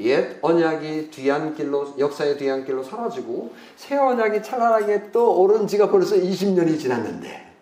옛 0.00 0.38
언약이 0.40 1.10
뒤안길로 1.10 1.98
역사의 1.98 2.38
뒤안길로 2.38 2.82
사라지고 2.82 3.52
새 3.76 3.96
언약이 3.96 4.42
찬란하게 4.42 5.12
떠오른 5.12 5.66
지가 5.66 5.90
벌써 5.90 6.16
20년이 6.16 6.78
지났는데 6.78 7.52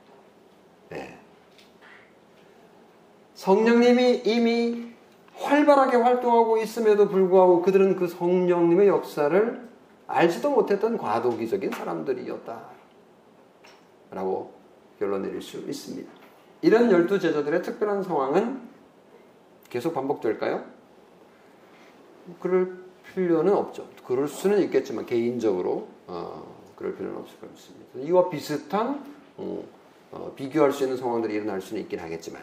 네. 0.91 1.19
성령님이 3.35 4.23
이미 4.25 4.89
활발하게 5.35 5.97
활동하고 5.97 6.59
있음에도 6.59 7.09
불구하고 7.09 7.63
그들은 7.63 7.97
그 7.97 8.07
성령님의 8.07 8.89
역사를 8.89 9.69
알지도 10.07 10.51
못했던 10.51 10.97
과도기적인 10.97 11.71
사람들이었다. 11.71 12.61
라고 14.11 14.53
결론 14.99 15.23
내릴 15.23 15.43
수 15.43 15.59
있습니다. 15.59 16.11
이런 16.63 16.91
열두 16.91 17.21
제자들의 17.21 17.63
특별한 17.63 18.03
상황은 18.03 18.61
계속 19.69 19.95
반복될까요? 19.95 20.78
그럴 22.41 22.79
필요는 23.15 23.53
없죠. 23.53 23.87
그럴 24.07 24.29
수는 24.29 24.61
있겠지만 24.65 25.07
개인적으로 25.07 25.89
어, 26.07 26.73
그럴 26.77 26.95
필요는 26.95 27.19
없을 27.19 27.39
것 27.41 27.51
같습니다. 27.55 27.87
이와 28.01 28.29
비슷한 28.29 29.05
어, 29.37 29.65
어, 30.13 30.33
비교할 30.37 30.73
수 30.73 30.85
있는 30.85 30.97
상황들이 30.97 31.35
일어날 31.35 31.61
수는 31.61 31.83
있긴 31.83 31.99
하겠지만 31.99 32.43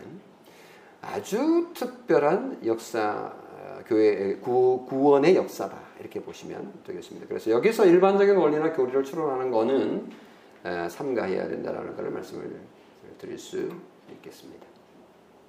아주 1.02 1.70
특별한 1.74 2.62
역사 2.66 3.34
교회 3.88 4.36
구, 4.38 4.86
구원의 4.88 5.36
역사다 5.36 5.78
이렇게 6.00 6.20
보시면 6.20 6.74
되겠습니다. 6.86 7.28
그래서 7.28 7.52
여기서 7.52 7.86
일반적인 7.86 8.36
원리나 8.36 8.74
교리를 8.74 9.04
추론하는 9.04 9.52
것은 9.52 10.10
삼가해야 10.90 11.48
된다라는 11.48 11.96
것을 11.96 12.10
말씀을 12.10 12.60
드릴 13.20 13.38
수 13.38 13.70
있겠습니다. 14.14 14.66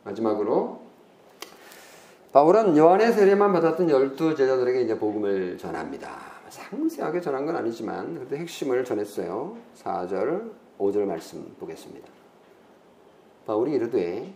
마지막으로 0.05 0.86
바울은 2.33 2.77
요한의 2.77 3.13
세례만 3.13 3.53
받았던 3.53 3.89
열두 3.89 4.35
제자들에게 4.37 4.83
이제 4.83 4.99
복음을 4.99 5.57
전합니다. 5.57 6.37
상세하게 6.49 7.21
전한 7.21 7.47
건 7.47 7.57
아니지만 7.57 8.15
그래도 8.15 8.37
핵심을 8.37 8.85
전했어요. 8.85 9.57
4절, 9.83 10.51
5절 10.79 11.05
말씀 11.05 11.55
보겠습니다. 11.59 12.07
바울이 13.47 13.73
이르되 13.73 14.33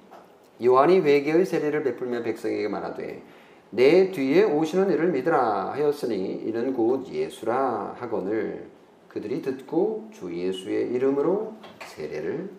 요한이 0.62 1.00
회개의 1.00 1.44
세례를 1.44 1.82
베풀며 1.82 2.22
백성에게 2.22 2.68
말하되 2.68 3.22
내 3.70 4.10
뒤에 4.10 4.44
오시는 4.44 4.90
이를 4.90 5.10
믿으라 5.12 5.72
하였으니 5.72 6.42
이는 6.46 6.74
곧 6.74 7.08
예수라 7.08 7.96
하거늘 7.98 8.68
그들이 9.08 9.42
듣고 9.42 10.08
주 10.12 10.32
예수의 10.32 10.92
이름으로 10.92 11.54
세례를 11.86 12.50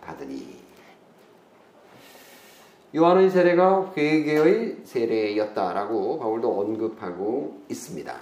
받으니 0.00 0.59
요한의 2.94 3.30
세례가 3.30 3.92
회개의 3.96 4.78
세례였다라고 4.82 6.18
바울도 6.18 6.60
언급하고 6.60 7.62
있습니다. 7.68 8.14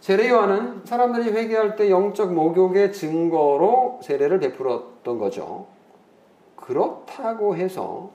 세례 0.00 0.30
요한은 0.30 0.84
사람들이 0.84 1.30
회개할 1.30 1.76
때 1.76 1.90
영적 1.90 2.32
목욕의 2.32 2.92
증거로 2.92 4.00
세례를 4.02 4.40
베풀었던 4.40 5.18
거죠. 5.18 5.66
그렇다고 6.56 7.54
해서 7.54 8.10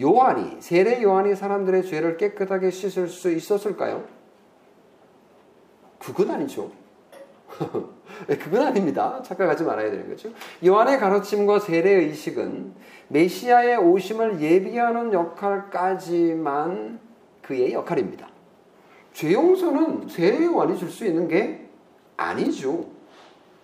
요한이 0.00 0.60
세례 0.60 1.02
요한이 1.02 1.34
사람들의 1.34 1.84
죄를 1.84 2.16
깨끗하게 2.16 2.70
씻을 2.70 3.08
수 3.08 3.30
있었을까요? 3.30 4.04
그건 5.98 6.30
아니죠. 6.30 6.70
네, 8.26 8.36
그건 8.36 8.66
아닙니다. 8.66 9.20
착각하지 9.22 9.64
말아야 9.64 9.90
되는 9.90 10.08
거죠. 10.08 10.30
요한의 10.64 10.98
가르침과 10.98 11.60
세례 11.60 11.90
의식은 11.90 12.72
메시아의 13.08 13.76
오심을 13.78 14.40
예비하는 14.40 15.12
역할까지만 15.12 16.98
그의 17.42 17.72
역할입니다. 17.72 18.28
죄 19.12 19.32
용서는 19.32 20.08
세례 20.08 20.44
요한이 20.44 20.76
줄 20.78 20.90
수 20.90 21.04
있는 21.06 21.28
게 21.28 21.68
아니죠. 22.16 22.86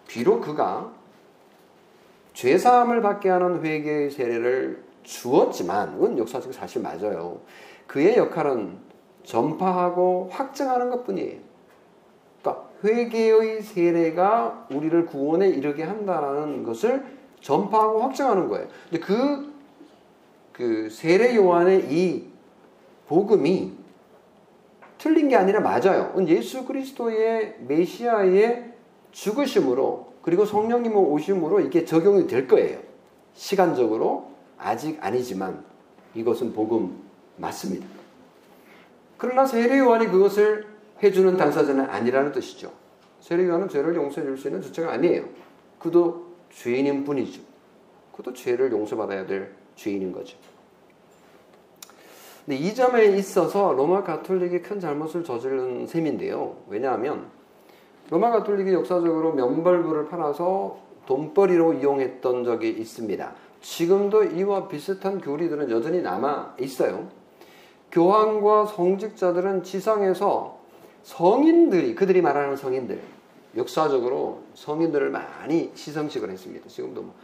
비록 0.06 0.40
그가 0.42 0.92
죄 2.34 2.56
사함을 2.56 3.02
받게 3.02 3.28
하는 3.28 3.62
회개의 3.64 4.10
세례를 4.10 4.82
주었지만 5.02 5.94
그건 5.94 6.18
역사적 6.18 6.52
사실 6.54 6.82
맞아요. 6.82 7.40
그의 7.86 8.16
역할은 8.16 8.78
전파하고 9.24 10.28
확증하는 10.30 10.90
것뿐이에요. 10.90 11.51
회개의 12.84 13.62
세례가 13.62 14.66
우리를 14.70 15.06
구원에 15.06 15.48
이르게 15.48 15.82
한다라는 15.82 16.64
것을 16.64 17.04
전파하고 17.40 18.02
확정하는 18.02 18.48
거예요. 18.48 18.66
근데 18.90 19.04
그, 19.04 19.52
그 20.52 20.90
세례 20.90 21.36
요한의 21.36 21.92
이 21.92 22.28
복음이 23.06 23.72
틀린 24.98 25.28
게 25.28 25.36
아니라 25.36 25.60
맞아요. 25.60 26.14
예수 26.28 26.64
그리스도의 26.64 27.56
메시아의 27.66 28.72
죽으심으로 29.10 30.12
그리고 30.22 30.44
성령님 30.44 30.96
오심으로 30.96 31.60
이게 31.60 31.84
적용이 31.84 32.26
될 32.26 32.46
거예요. 32.46 32.78
시간적으로 33.34 34.30
아직 34.56 34.98
아니지만 35.04 35.64
이것은 36.14 36.52
복음 36.52 37.02
맞습니다. 37.36 37.86
그러나 39.18 39.44
세례 39.44 39.78
요한이 39.78 40.06
그것을 40.06 40.71
해주는 41.02 41.36
당사자는 41.36 41.84
아니라는 41.90 42.32
뜻이죠. 42.32 42.70
세례요한은 43.20 43.68
죄를 43.68 43.94
용서해 43.94 44.26
줄 44.26 44.38
수 44.38 44.48
있는 44.48 44.62
주체가 44.62 44.92
아니에요. 44.92 45.24
그도 45.78 46.26
죄인인 46.50 47.04
뿐이죠. 47.04 47.40
그도 48.14 48.32
죄를 48.32 48.70
용서받아야 48.70 49.26
될 49.26 49.52
죄인인 49.74 50.12
거죠. 50.12 50.36
근데 52.44 52.56
이 52.58 52.74
점에 52.74 53.06
있어서 53.16 53.72
로마 53.72 54.02
가톨릭이 54.02 54.62
큰 54.62 54.80
잘못을 54.80 55.22
저지른 55.24 55.86
셈인데요. 55.86 56.56
왜냐하면 56.68 57.26
로마 58.10 58.30
가톨릭이 58.30 58.72
역사적으로 58.72 59.32
면벌부를 59.32 60.08
팔아서 60.08 60.78
돈벌이로 61.06 61.74
이용했던 61.74 62.44
적이 62.44 62.70
있습니다. 62.70 63.32
지금도 63.60 64.24
이와 64.24 64.68
비슷한 64.68 65.20
교리들은 65.20 65.70
여전히 65.70 66.02
남아 66.02 66.56
있어요. 66.60 67.08
교황과 67.92 68.66
성직자들은 68.66 69.62
지상에서 69.62 70.61
성인들이 71.04 71.94
그들이 71.94 72.22
말하는 72.22 72.56
성인들 72.56 73.00
역사적으로 73.56 74.42
성인들을 74.54 75.10
많이 75.10 75.70
시성식을 75.74 76.30
했습니다. 76.30 76.68
지금도 76.68 77.02
뭐, 77.02 77.14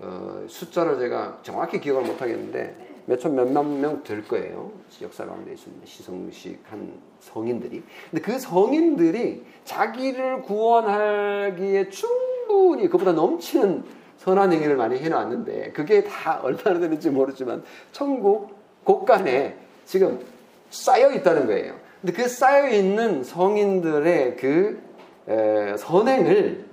어, 0.00 0.44
숫자를 0.48 0.98
제가 0.98 1.38
정확히 1.42 1.80
기억을 1.80 2.02
못 2.04 2.22
하겠는데 2.22 3.02
몇천 3.06 3.34
몇만 3.34 3.80
명 3.80 4.02
될 4.02 4.26
거예요. 4.26 4.70
역사 5.02 5.24
가운데 5.24 5.52
있습니다. 5.52 5.86
시성식한 5.86 6.92
성인들이. 7.20 7.82
근데 8.10 8.22
그 8.22 8.38
성인들이 8.38 9.44
자기를 9.64 10.42
구원하기에 10.42 11.88
충분히 11.88 12.88
그보다 12.88 13.12
넘치는 13.12 13.82
선한 14.18 14.52
행위를 14.52 14.76
많이 14.76 14.98
해놨는데 14.98 15.72
그게 15.72 16.04
다 16.04 16.40
얼마나 16.42 16.78
되는지 16.78 17.10
모르지만 17.10 17.62
천국 17.92 18.50
곳간에 18.84 19.56
지금 19.86 20.20
쌓여 20.70 21.10
있다는 21.12 21.46
거예요. 21.46 21.87
근데 22.00 22.12
그 22.12 22.28
쌓여 22.28 22.68
있는 22.68 23.24
성인들의 23.24 24.36
그 24.36 24.80
에, 25.26 25.76
선행을 25.76 26.64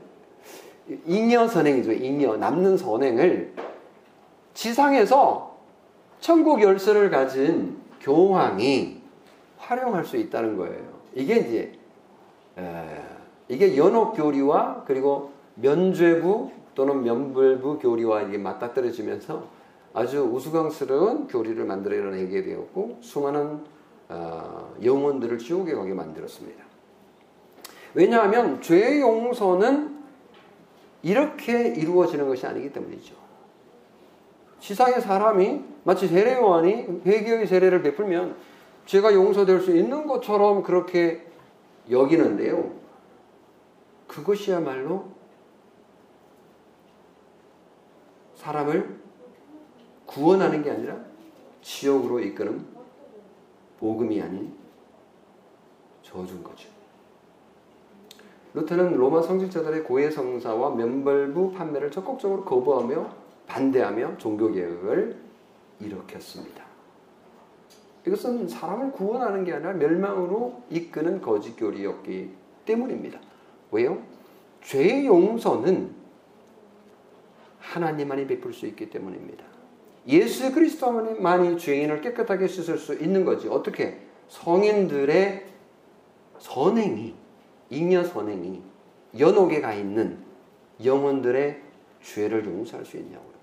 잉여 1.06 1.48
선행이죠. 1.48 1.94
잉여 1.94 2.38
남는 2.38 2.78
선행을 2.78 3.54
지상에서 4.54 5.58
천국 6.20 6.62
열쇠를 6.62 7.10
가진 7.10 7.78
교황이 8.02 9.02
활용할 9.58 10.06
수 10.06 10.18
있다는 10.18 10.58
거예요. 10.58 10.84
이게 11.16 11.38
이제 11.38 11.72
에, 12.58 12.86
이게 13.50 13.76
연옥 13.78 14.16
교리와 14.16 14.84
그리고 14.86 15.32
면죄부 15.56 16.52
또는 16.76 17.04
면불부 17.04 17.80
교리와 17.80 18.24
이게 18.24 18.38
맞닥뜨려지면서 18.38 19.44
아주 19.94 20.22
우스꽝스러운 20.22 21.28
교리를 21.28 21.64
만들어내게 21.64 22.44
되었고 22.44 22.98
수많은 23.02 23.42
어, 23.44 23.75
영혼들을 24.10 25.38
지옥에 25.38 25.74
가게 25.74 25.94
만들었습니다. 25.94 26.64
왜냐하면 27.94 28.62
죄 28.62 29.00
용서는 29.00 29.96
이렇게 31.02 31.70
이루어지는 31.70 32.28
것이 32.28 32.46
아니기 32.46 32.72
때문이죠. 32.74 33.16
시상의 34.60 35.02
사람이 35.02 35.64
마치 35.84 36.08
세례 36.08 36.36
요한이 36.36 37.02
회개의 37.06 37.48
세례를 37.48 37.84
베풀면 37.84 38.36
죄가 38.86 39.14
용서될 39.14 39.62
수 39.62 39.76
있는 39.76 40.08
것처럼 40.08 40.64
그렇게 40.64 41.26
여기는데요. 41.90 42.74
그것이야말로 44.08 45.06
사람을 48.36 49.00
구원하는 50.06 50.64
게 50.64 50.72
아니라 50.72 50.98
지옥으로 51.62 52.20
이끄는 52.20 52.75
복음이 53.80 54.22
아닌 54.22 54.54
저주인 56.02 56.44
거죠. 56.44 56.70
루터는 58.54 58.96
로마 58.96 59.22
성직자들의 59.22 59.84
고해 59.84 60.10
성사와 60.10 60.76
면벌부 60.76 61.52
판매를 61.54 61.92
적극적으로 61.92 62.46
거부하며 62.46 63.14
반대하며 63.48 64.18
종교개혁을 64.18 65.18
일으켰습니다. 65.82 66.64
이것은 68.08 68.48
사람을 68.48 68.92
구원하는 68.92 69.44
게 69.44 69.54
아니라 69.54 69.74
멸망으로 69.74 70.62
이끄는 70.70 71.22
거짓 71.22 71.56
교리였기 71.58 72.32
때문입니다. 72.66 73.20
왜요? 73.72 74.02
죄 74.62 75.06
용서는 75.06 75.94
하나님만이 77.60 78.28
베풀 78.28 78.54
수 78.54 78.68
있기 78.68 78.90
때문입니다. 78.90 79.44
예수 80.08 80.52
그리스도만이 80.52 81.58
죄인을 81.58 82.02
깨끗하게 82.02 82.48
씻을 82.48 82.78
수 82.78 82.94
있는 82.94 83.26
거지. 83.26 83.48
어떻게? 83.48 84.00
성인들의 84.28 85.46
선행이, 86.40 87.16
잉여 87.70 88.04
선행이 88.04 88.62
연옥에 89.20 89.62
가 89.62 89.74
있는 89.74 90.20
영혼들의 90.84 91.62
죄를 92.04 92.46
용서할 92.46 92.86
수 92.86 92.98
있냐고요. 92.98 93.36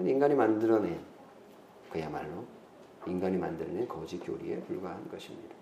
인간이 0.00 0.34
만들어낸 0.34 0.98
그야말로 1.90 2.44
인간이 3.06 3.36
만들어낸 3.36 3.86
거짓 3.88 4.18
교리에 4.18 4.56
불과한 4.60 5.08
것입니다. 5.10 5.54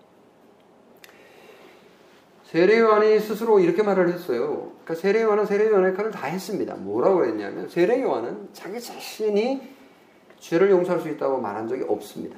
세례요한이 2.45 3.19
스스로 3.19 3.59
이렇게 3.59 3.81
말을 3.81 4.09
했어요. 4.09 4.71
그러니까 4.83 4.95
세례요한은 4.95 5.45
세례요한의 5.45 5.91
역할을 5.91 6.11
다 6.11 6.27
했습니다. 6.27 6.75
뭐라고 6.75 7.25
했냐면 7.25 7.69
세례요한은 7.69 8.49
자기 8.51 8.79
자신이 8.79 9.61
죄를 10.41 10.71
용서할 10.71 10.99
수 10.99 11.07
있다고 11.07 11.39
말한 11.39 11.67
적이 11.67 11.85
없습니다. 11.87 12.37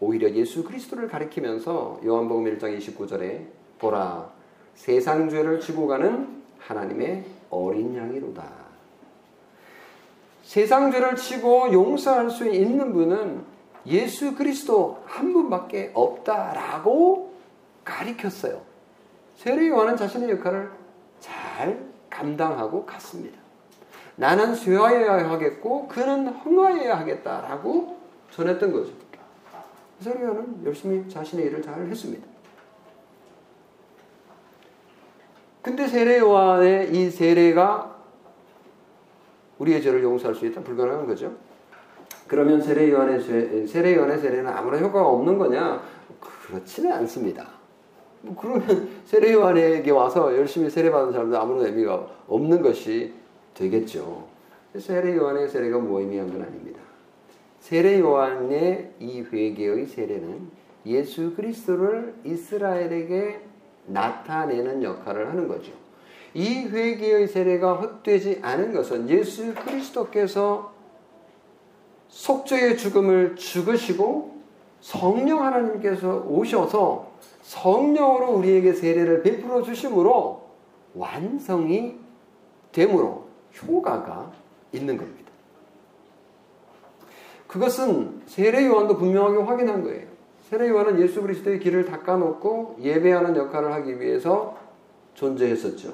오히려 0.00 0.30
예수 0.30 0.64
그리스도를 0.64 1.08
가리키면서 1.08 2.00
요한복음 2.04 2.44
1장 2.58 2.76
29절에 2.78 3.46
보라 3.78 4.30
세상 4.74 5.28
죄를 5.28 5.60
지고 5.60 5.86
가는 5.86 6.42
하나님의 6.58 7.24
어린 7.50 7.94
양이로다. 7.94 8.44
세상 10.42 10.90
죄를 10.90 11.16
치고 11.16 11.72
용서할 11.72 12.30
수 12.30 12.48
있는 12.48 12.92
분은 12.92 13.44
예수 13.86 14.34
그리스도 14.34 15.02
한 15.06 15.32
분밖에 15.32 15.92
없다라고 15.94 17.34
가리켰어야 17.84 18.58
세례 19.36 19.68
요한은 19.68 19.96
자신의 19.96 20.30
역할을 20.30 20.70
잘 21.20 21.86
감당하고 22.10 22.84
갔습니다. 22.86 23.45
나는 24.16 24.54
쇠하여야 24.54 25.30
하겠고 25.30 25.88
그는 25.88 26.28
흥하여야 26.28 26.98
하겠다라고 27.00 27.96
전했던 28.30 28.72
거죠. 28.72 28.92
세례 30.00 30.22
요한은 30.22 30.62
열심히 30.64 31.08
자신의 31.08 31.46
일을 31.46 31.62
잘 31.62 31.80
했습니다. 31.86 32.26
근데 35.62 35.86
세례 35.86 36.18
요한의 36.18 36.94
이 36.94 37.10
세례가 37.10 37.96
우리의 39.58 39.82
죄를 39.82 40.02
용서할 40.02 40.34
수 40.34 40.46
있다 40.46 40.60
불가능한 40.60 41.06
거죠. 41.06 41.34
그러면 42.26 42.60
세례 42.60 42.90
요한의 42.90 43.66
세례 43.66 43.96
요한의 43.96 44.18
세례는 44.18 44.48
아무런 44.48 44.82
효과가 44.82 45.08
없는 45.08 45.38
거냐? 45.38 45.82
그렇지는 46.20 46.92
않습니다. 46.92 47.48
뭐 48.22 48.36
그러면 48.36 48.88
세례 49.04 49.32
요한에게 49.32 49.90
와서 49.90 50.36
열심히 50.36 50.70
세례 50.70 50.90
받은 50.90 51.12
사람들 51.12 51.38
아무런 51.38 51.66
의미가 51.66 52.06
없는 52.28 52.62
것이 52.62 53.14
되겠죠. 53.56 54.26
세례 54.78 55.16
요한의 55.16 55.48
세례가 55.48 55.78
무의미한 55.78 56.30
건 56.30 56.42
아닙니다. 56.42 56.80
세례 57.60 57.98
요한의 57.98 58.92
이 59.00 59.22
회개의 59.22 59.86
세례는 59.86 60.50
예수 60.86 61.34
그리스도를 61.34 62.14
이스라엘에게 62.24 63.40
나타내는 63.86 64.82
역할을 64.82 65.28
하는 65.28 65.48
거죠. 65.48 65.72
이 66.34 66.66
회개의 66.66 67.26
세례가 67.28 67.74
헛되지 67.74 68.40
않은 68.42 68.72
것은 68.72 69.08
예수 69.08 69.54
그리스도께서 69.54 70.74
속죄의 72.08 72.76
죽음을 72.76 73.36
죽으시고 73.36 74.36
성령 74.80 75.42
하나님께서 75.42 76.24
오셔서 76.28 77.10
성령으로 77.42 78.32
우리에게 78.32 78.74
세례를 78.74 79.22
베풀어 79.22 79.62
주심으로 79.62 80.42
완성이 80.94 81.96
되므로 82.72 83.25
효과가 83.62 84.32
있는 84.72 84.96
겁니다. 84.96 85.30
그것은 87.46 88.22
세례 88.26 88.66
요한도 88.66 88.96
분명하게 88.96 89.38
확인한 89.38 89.82
거예요. 89.84 90.06
세례 90.50 90.68
요한은 90.68 91.00
예수 91.00 91.22
그리스도의 91.22 91.58
길을 91.60 91.86
닦아놓고 91.86 92.78
예배하는 92.80 93.36
역할을 93.36 93.72
하기 93.72 94.00
위해서 94.00 94.56
존재했었죠. 95.14 95.92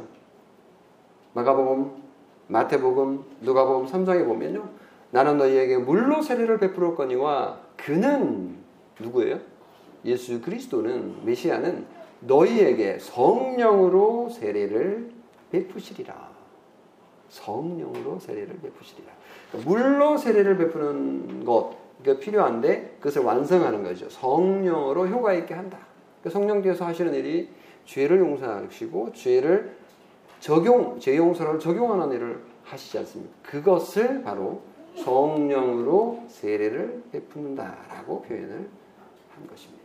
마가복음, 1.34 2.02
마태복음, 2.48 3.24
누가복음 3.40 3.86
3장에 3.86 4.26
보면요. 4.26 4.68
나는 5.10 5.38
너희에게 5.38 5.78
물로 5.78 6.22
세례를 6.22 6.58
베풀어 6.58 6.94
거니와 6.94 7.60
그는 7.76 8.56
누구예요? 8.98 9.40
예수 10.04 10.40
그리스도는 10.40 11.24
메시아는 11.24 11.86
너희에게 12.20 12.98
성령으로 12.98 14.30
세례를 14.30 15.12
베푸시리라. 15.50 16.32
성령으로 17.33 18.18
세례를 18.20 18.59
베푸시리라. 18.61 19.11
그러니까 19.51 19.70
물로 19.70 20.18
세례를 20.18 20.59
베푸는 20.59 21.45
것 21.45 21.74
그러니까 22.01 22.24
필요한데 22.24 22.97
그것을 22.99 23.22
완성하는 23.22 23.83
거죠. 23.83 24.09
성령으로 24.11 25.09
효과 25.09 25.33
있게 25.33 25.55
한다. 25.55 25.78
그러니까 26.20 26.39
성령께서 26.39 26.85
하시는 26.85 27.12
일이 27.14 27.49
죄를 27.87 28.18
용서하시고 28.20 29.12
죄를 29.14 29.76
적용 30.41 30.99
죄 31.01 31.16
용서를 31.16 31.59
적용하는 31.59 32.14
일을 32.14 32.43
하시지 32.64 32.99
않습니까? 32.99 33.33
그것을 33.43 34.22
바로 34.22 34.61
성령으로 34.97 36.24
세례를 36.28 37.05
베푼다라고 37.12 38.22
표현을 38.22 38.68
한 39.35 39.47
것입니다. 39.47 39.82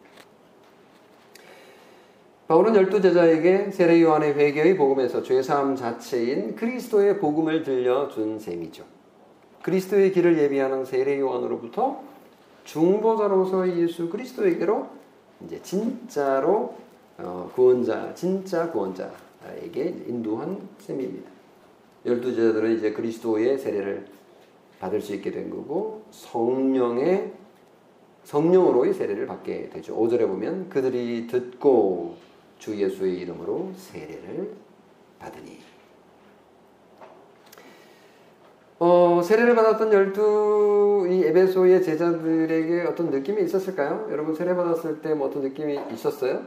바울은 2.48 2.76
열두 2.76 3.02
제자에게 3.02 3.72
세례 3.72 4.02
요한의 4.02 4.36
회개의 4.36 4.78
복음에서 4.78 5.22
죄사함 5.22 5.76
자체인 5.76 6.56
그리스도의 6.56 7.20
복음을 7.20 7.64
들려준 7.64 8.40
셈이죠. 8.40 8.86
그리스도의 9.64 10.14
길을 10.14 10.38
예비하는 10.38 10.86
세례 10.86 11.20
요한으로부터 11.20 12.02
중보자로서 12.64 13.78
예수 13.78 14.08
그리스도에게로 14.08 14.88
이제 15.46 15.62
진짜로 15.62 16.76
어, 17.18 17.52
구원자, 17.54 18.14
진짜 18.14 18.72
구원자에게 18.72 20.06
인도한 20.08 20.70
셈입니다. 20.80 21.30
열두 22.06 22.34
제자들은 22.34 22.78
이제 22.78 22.94
그리스도의 22.94 23.58
세례를 23.58 24.06
받을 24.80 25.02
수 25.02 25.14
있게 25.16 25.32
된 25.32 25.50
거고 25.50 26.04
성령의 26.12 27.34
성령으로의 28.24 28.94
세례를 28.94 29.26
받게 29.26 29.70
되죠. 29.70 29.98
5절에 29.98 30.28
보면 30.28 30.70
그들이 30.70 31.28
듣고 31.28 32.17
주 32.60 32.76
예수의 32.76 33.18
이름으로 33.20 33.72
세례를 33.76 34.52
받으니 35.20 35.60
어, 38.80 39.22
세례를 39.24 39.56
받았던 39.56 39.92
열두 39.92 41.08
이 41.10 41.24
에베소의 41.24 41.82
제자들에게 41.84 42.82
어떤 42.84 43.10
느낌이 43.10 43.42
있었을까요? 43.44 44.08
여러분 44.12 44.36
세례 44.36 44.54
받았을 44.56 45.02
때 45.02 45.16
뭐 45.16 45.28
어떤 45.30 45.42
느낌이 45.44 45.80
있었어요? 45.94 46.44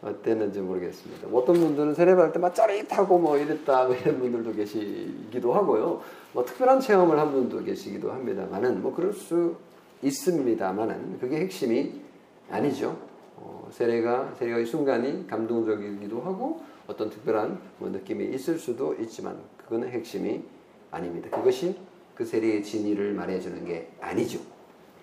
어땠는지 0.00 0.60
모르겠습니다. 0.60 1.26
어떤 1.32 1.56
분들은 1.56 1.94
세례 1.94 2.14
받을 2.14 2.30
때 2.32 2.38
막 2.38 2.54
짜릿하고 2.54 3.18
뭐 3.18 3.36
이랬다 3.36 3.86
뭐 3.86 3.96
이런 3.96 4.20
분들도 4.20 4.52
계시기도 4.52 5.52
하고요. 5.52 6.00
뭐 6.32 6.44
특별한 6.44 6.78
체험을 6.80 7.18
한 7.18 7.32
분도 7.32 7.64
계시기도 7.64 8.12
합니다만은 8.12 8.80
뭐 8.80 8.94
그럴 8.94 9.12
수 9.12 9.56
있습니다만은 10.02 11.18
그게 11.18 11.38
핵심이 11.40 12.00
아니죠. 12.48 12.96
어, 13.40 13.68
세례가 13.70 14.34
세례의 14.38 14.66
순간이 14.66 15.26
감동적이기도 15.26 16.20
하고 16.20 16.60
어떤 16.86 17.10
특별한 17.10 17.58
뭐 17.78 17.88
느낌이 17.90 18.24
있을 18.34 18.58
수도 18.58 18.94
있지만 18.94 19.38
그거는 19.58 19.88
핵심이 19.88 20.42
아닙니다. 20.90 21.30
그것이 21.30 21.76
그 22.14 22.24
세례의 22.24 22.62
진위를 22.62 23.12
말해주는 23.12 23.64
게 23.64 23.90
아니죠. 24.00 24.40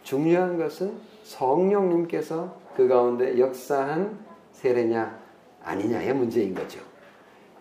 중요한 0.04 0.58
것은 0.58 0.94
성령님께서 1.24 2.56
그 2.76 2.88
가운데 2.88 3.40
역사한 3.40 4.20
세례냐 4.52 5.20
아니냐의 5.64 6.14
문제인 6.14 6.54
거죠. 6.54 6.80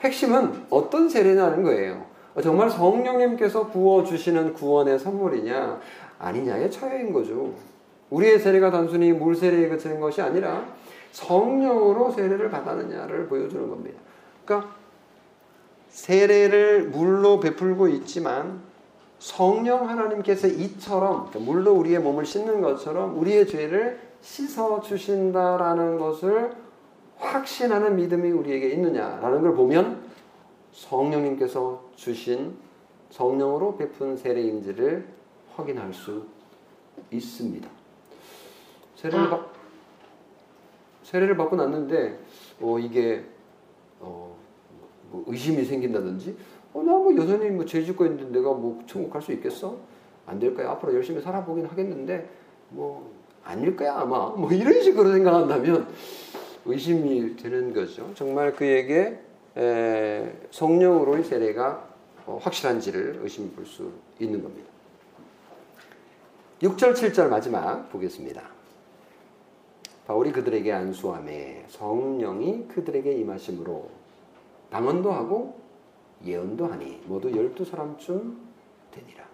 핵심은 0.01 0.67
어떤 0.71 1.09
세례냐는 1.09 1.63
거예요. 1.63 2.05
정말 2.43 2.69
성령님께서 2.69 3.69
부어주시는 3.69 4.55
구원의 4.55 4.99
선물이냐 4.99 5.81
아니냐의 6.19 6.71
차이인 6.71 7.13
거죠. 7.13 7.55
우리의 8.11 8.39
세례가 8.39 8.71
단순히 8.71 9.13
물 9.13 9.35
세례에 9.35 9.69
그치는 9.69 10.01
것이 10.01 10.21
아니라 10.21 10.67
성령으로 11.13 12.11
세례를 12.11 12.51
받았느냐를 12.51 13.29
보여주는 13.29 13.69
겁니다. 13.69 14.01
그러니까 14.45 14.75
세례를 15.89 16.89
물로 16.89 17.41
베풀고 17.41 17.89
있지만 17.89 18.61
성령 19.19 19.89
하나님께서 19.89 20.49
이처럼 20.49 21.31
그러니까 21.31 21.39
물로 21.39 21.73
우리의 21.75 22.01
몸을 22.01 22.27
씻는 22.27 22.61
것처럼 22.61 23.19
우리의 23.19 23.47
죄를 23.47 24.01
씻어 24.21 24.81
주신다라는 24.81 25.99
것을 25.99 26.53
확신하는 27.19 27.97
믿음이 27.97 28.31
우리에게 28.31 28.71
있느냐라는 28.71 29.43
걸 29.43 29.55
보면 29.55 30.03
성령님께서 30.73 31.91
주신 31.95 32.57
성령으로 33.11 33.77
베푼 33.77 34.17
세례인지를 34.17 35.07
확인할 35.55 35.95
수 35.95 36.27
있습니다. 37.13 37.69
세례를 39.05 39.29
받 39.31 39.41
세례를 41.03 41.37
받고 41.37 41.57
났는데 41.57 42.19
어 42.61 42.79
이게 42.79 43.25
어 44.01 44.33
뭐 45.11 45.23
의심이 45.29 45.65
생긴다든지 45.65 46.37
어, 46.73 46.83
나뭐 46.83 47.15
여전히 47.17 47.49
뭐 47.51 47.65
죄 47.67 47.85
짓고 47.85 48.05
있는데 48.07 48.37
내가 48.39 48.53
뭐 48.53 48.83
천국 48.87 49.11
갈 49.13 49.23
수 49.23 49.31
있겠어? 49.33 49.77
안 50.27 50.41
될 50.41 50.55
거야. 50.57 50.71
앞으로 50.71 50.93
열심히 50.95 51.21
살아보긴 51.21 51.67
하겠는데 51.67 52.29
뭐 52.71 53.13
아닐 53.45 53.77
거야 53.77 53.95
아마. 54.01 54.31
뭐 54.31 54.51
이런 54.51 54.83
식으로 54.83 55.13
생각한다면 55.13 55.87
의심이 56.65 57.37
되는 57.37 57.73
거죠. 57.73 58.11
정말 58.17 58.53
그에게 58.57 59.21
에, 59.57 60.33
성령으로의 60.51 61.23
세례가 61.23 61.87
어, 62.27 62.41
확실한지를 62.43 63.21
의심해 63.23 63.51
볼 63.55 63.67
수 63.67 63.93
있는 64.19 64.43
겁니다. 64.43 64.69
6절, 66.63 66.95
7절 66.95 67.29
마지막 67.29 67.89
보겠습니다. 67.93 68.43
바울이 70.07 70.33
그들에게 70.33 70.71
안수함에 70.71 71.65
성령이 71.69 72.69
그들에게 72.69 73.13
임하심으로 73.13 73.89
방언도 74.71 75.13
하고 75.13 75.59
예언도 76.25 76.67
하니 76.67 77.01
모두 77.07 77.31
열두 77.35 77.65
사람쯤 77.65 78.39
되니라. 78.91 79.25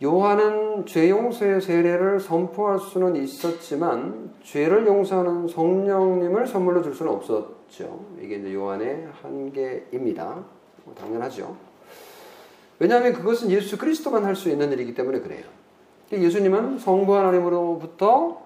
요한은 0.00 0.86
죄 0.86 1.10
용서의 1.10 1.60
세례를 1.60 2.20
선포할 2.20 2.78
수는 2.78 3.16
있었지만 3.16 4.32
죄를 4.42 4.86
용서하는 4.86 5.48
성령님을 5.48 6.46
선물로 6.46 6.82
줄 6.82 6.94
수는 6.94 7.12
없었죠. 7.12 8.04
이게 8.22 8.36
이제 8.36 8.54
요한의 8.54 9.08
한계입니다. 9.20 10.44
뭐 10.84 10.94
당연하죠. 10.94 11.56
왜냐하면 12.78 13.12
그것은 13.12 13.50
예수 13.50 13.76
그리스도만 13.76 14.24
할 14.24 14.36
수 14.36 14.48
있는 14.50 14.70
일이기 14.70 14.94
때문에 14.94 15.18
그래요. 15.18 15.57
예수님은 16.12 16.78
성부 16.78 17.14
하나님으로부터 17.14 18.42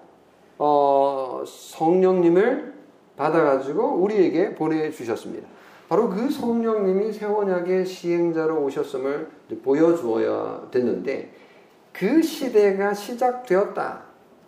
어, 0.57 1.43
성령님을 1.45 2.73
받아가지고 3.15 3.95
우리에게 3.95 4.55
보내주셨습니다. 4.55 5.47
바로 5.87 6.09
그 6.09 6.29
성령님이 6.29 7.13
새 7.13 7.25
언약의 7.25 7.85
시행자로 7.85 8.63
오셨음을 8.63 9.29
보여주어야 9.63 10.67
됐는데 10.71 11.31
그 11.91 12.21
시대가 12.21 12.93
시작되었다. 12.93 14.01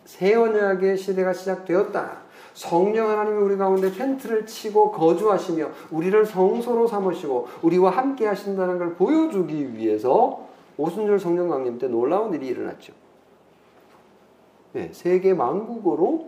새 0.05 0.35
언약의 0.35 0.97
시대가 0.97 1.33
시작되었다. 1.33 2.25
성령 2.53 3.09
하나님이 3.09 3.37
우리 3.37 3.57
가운데 3.57 3.91
텐트를 3.91 4.45
치고 4.45 4.91
거주하시며 4.91 5.69
우리를 5.91 6.25
성소로 6.25 6.87
삼으시고 6.87 7.47
우리와 7.61 7.91
함께 7.91 8.25
하신다는 8.25 8.77
걸 8.77 8.95
보여주기 8.95 9.75
위해서 9.75 10.47
오순절 10.77 11.19
성령 11.19 11.49
강림 11.49 11.77
때 11.77 11.87
놀라운 11.87 12.33
일이 12.33 12.47
일어났죠. 12.47 12.93
네, 14.75 14.89
세계 14.91 15.33
만국어로 15.33 16.27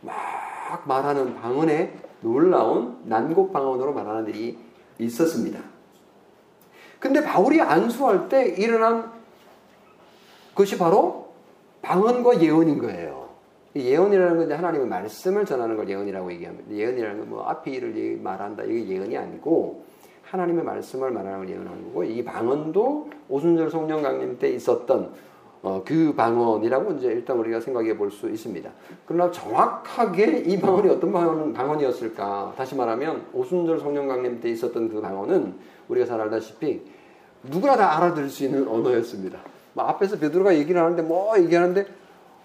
막 0.00 0.88
말하는 0.88 1.34
방언에 1.34 1.92
놀라운 2.22 2.96
난곡 3.04 3.52
방언으로 3.52 3.92
말하는 3.92 4.26
일이 4.28 4.58
있었습니다. 4.98 5.60
근데 6.98 7.22
바울이 7.22 7.60
안수할 7.60 8.30
때 8.30 8.46
일어난 8.56 9.12
그것이 10.52 10.78
바로 10.78 11.34
방언과 11.82 12.40
예언인 12.40 12.78
거예요. 12.78 13.28
예언이라는 13.76 14.48
건 14.48 14.52
하나님의 14.56 14.86
말씀을 14.86 15.44
전하는 15.44 15.76
걸 15.76 15.90
예언이라고 15.90 16.32
얘기합니다. 16.32 16.70
예언이라는 16.70 17.18
건 17.18 17.28
뭐 17.28 17.42
앞에 17.42 17.70
일을 17.70 18.18
말한다. 18.22 18.62
이게 18.62 18.94
예언이 18.94 19.14
아니고 19.14 19.84
하나님의 20.22 20.64
말씀을 20.64 21.10
말하는 21.10 21.40
걸 21.40 21.50
예언하는 21.50 21.84
거고 21.84 22.04
이 22.04 22.24
방언도 22.24 23.10
오순절 23.28 23.70
성령 23.70 24.00
강림 24.00 24.38
때 24.38 24.48
있었던 24.48 25.12
어, 25.62 25.80
그 25.84 26.12
방언이라고 26.14 26.92
이제 26.94 27.08
일단 27.08 27.38
우리가 27.38 27.60
생각해 27.60 27.96
볼 27.96 28.10
수 28.10 28.28
있습니다. 28.28 28.68
그러나 29.06 29.30
정확하게 29.30 30.42
이 30.46 30.60
방언이 30.60 30.88
어떤 30.88 31.12
방언, 31.12 31.52
방언이었을까? 31.52 32.54
다시 32.56 32.74
말하면 32.74 33.26
오순절 33.32 33.78
성령 33.78 34.08
강림 34.08 34.40
때 34.40 34.50
있었던 34.50 34.88
그 34.88 35.00
방언은 35.00 35.54
우리가 35.88 36.04
잘 36.06 36.20
알다시피 36.20 36.82
누구나 37.44 37.76
다 37.76 37.96
알아들을 37.96 38.28
수 38.28 38.44
있는 38.44 38.66
언어였습니다. 38.66 39.38
뭐 39.74 39.84
앞에서 39.86 40.18
베드로가 40.18 40.54
얘기를 40.56 40.80
하는데 40.82 41.00
뭐 41.02 41.38
얘기하는데 41.38 41.86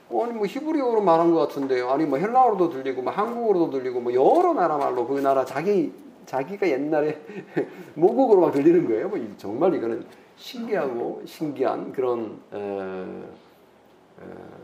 아니 0.09 0.33
뭐 0.33 0.45
히브리어로 0.45 1.01
말한 1.01 1.33
것 1.33 1.39
같은데요. 1.47 1.89
아니 1.89 2.05
뭐 2.05 2.17
헬라어로도 2.19 2.69
들리고 2.69 3.01
뭐 3.01 3.11
한국어로도 3.11 3.71
들리고 3.71 3.99
뭐 3.99 4.13
여러 4.13 4.53
나라 4.53 4.77
말로 4.77 5.05
그 5.07 5.19
나라 5.19 5.43
자기 5.43 5.91
자기가 6.25 6.69
옛날에 6.69 7.19
모국어로 7.95 8.41
막 8.41 8.51
들리는 8.51 8.87
거예요. 8.87 9.09
뭐 9.09 9.19
정말 9.37 9.73
이거는 9.73 10.05
신기하고 10.37 11.23
신기한 11.25 11.91
그런 11.91 12.39
에, 12.53 13.05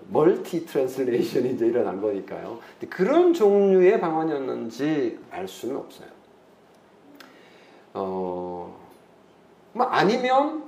multi 0.10 0.66
translation이 0.66 1.52
이제 1.52 1.68
일어난 1.68 2.02
거니까요. 2.02 2.60
그런 2.90 3.34
종류의 3.34 4.00
방언이었는지 4.00 5.20
알 5.32 5.48
수는 5.48 5.78
없어요. 5.78 6.08
어, 7.94 8.76
뭐 9.74 9.86
아니면 9.88 10.64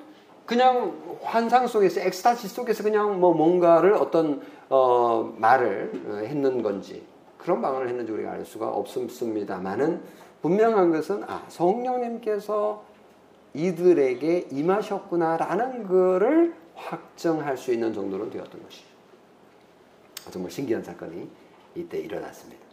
그냥 0.46 0.94
환상 1.24 1.68
속에서 1.68 2.02
엑스타시 2.02 2.48
속에서 2.48 2.84
그냥 2.84 3.20
뭐 3.20 3.34
뭔가를 3.34 3.94
어떤 3.94 4.42
어, 4.70 5.34
말을 5.38 6.24
했는 6.28 6.62
건지 6.62 7.04
그런 7.38 7.62
방언을 7.62 7.88
했는지 7.90 8.12
우리가 8.12 8.32
알 8.32 8.46
수가 8.46 8.68
없습니다만은 8.70 10.02
분명한 10.42 10.92
것은 10.92 11.24
아 11.28 11.44
성령님께서 11.48 12.84
이들에게 13.56 14.50
임하셨구나라는 14.52 15.88
것을 15.88 16.54
확정할 16.76 17.58
수 17.58 17.72
있는 17.74 17.94
정도는 17.94 18.30
되었던 18.30 18.62
것이죠. 18.64 18.86
정말 20.30 20.52
신기한 20.52 20.84
사건이 20.84 21.30
이때 21.76 21.98
일어났습니다. 22.00 22.64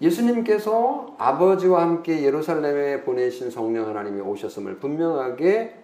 예수님께서 0.00 1.14
아버지와 1.18 1.82
함께 1.82 2.22
예루살렘에 2.22 3.02
보내신 3.02 3.50
성령 3.50 3.88
하나님이 3.88 4.20
오셨음을 4.20 4.76
분명하게 4.78 5.74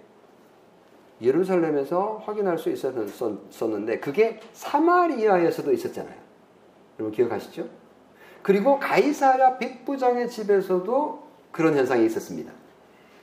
예루살렘에서 1.20 2.22
확인할 2.24 2.58
수 2.58 2.70
있었는데 2.70 4.00
그게 4.00 4.40
사마리아에서도 4.52 5.72
있었잖아요. 5.72 6.16
여러분 6.98 7.14
기억하시죠? 7.14 7.66
그리고 8.42 8.78
가이사랴 8.78 9.58
백부장의 9.58 10.28
집에서도 10.28 11.22
그런 11.52 11.76
현상이 11.76 12.04
있었습니다. 12.06 12.52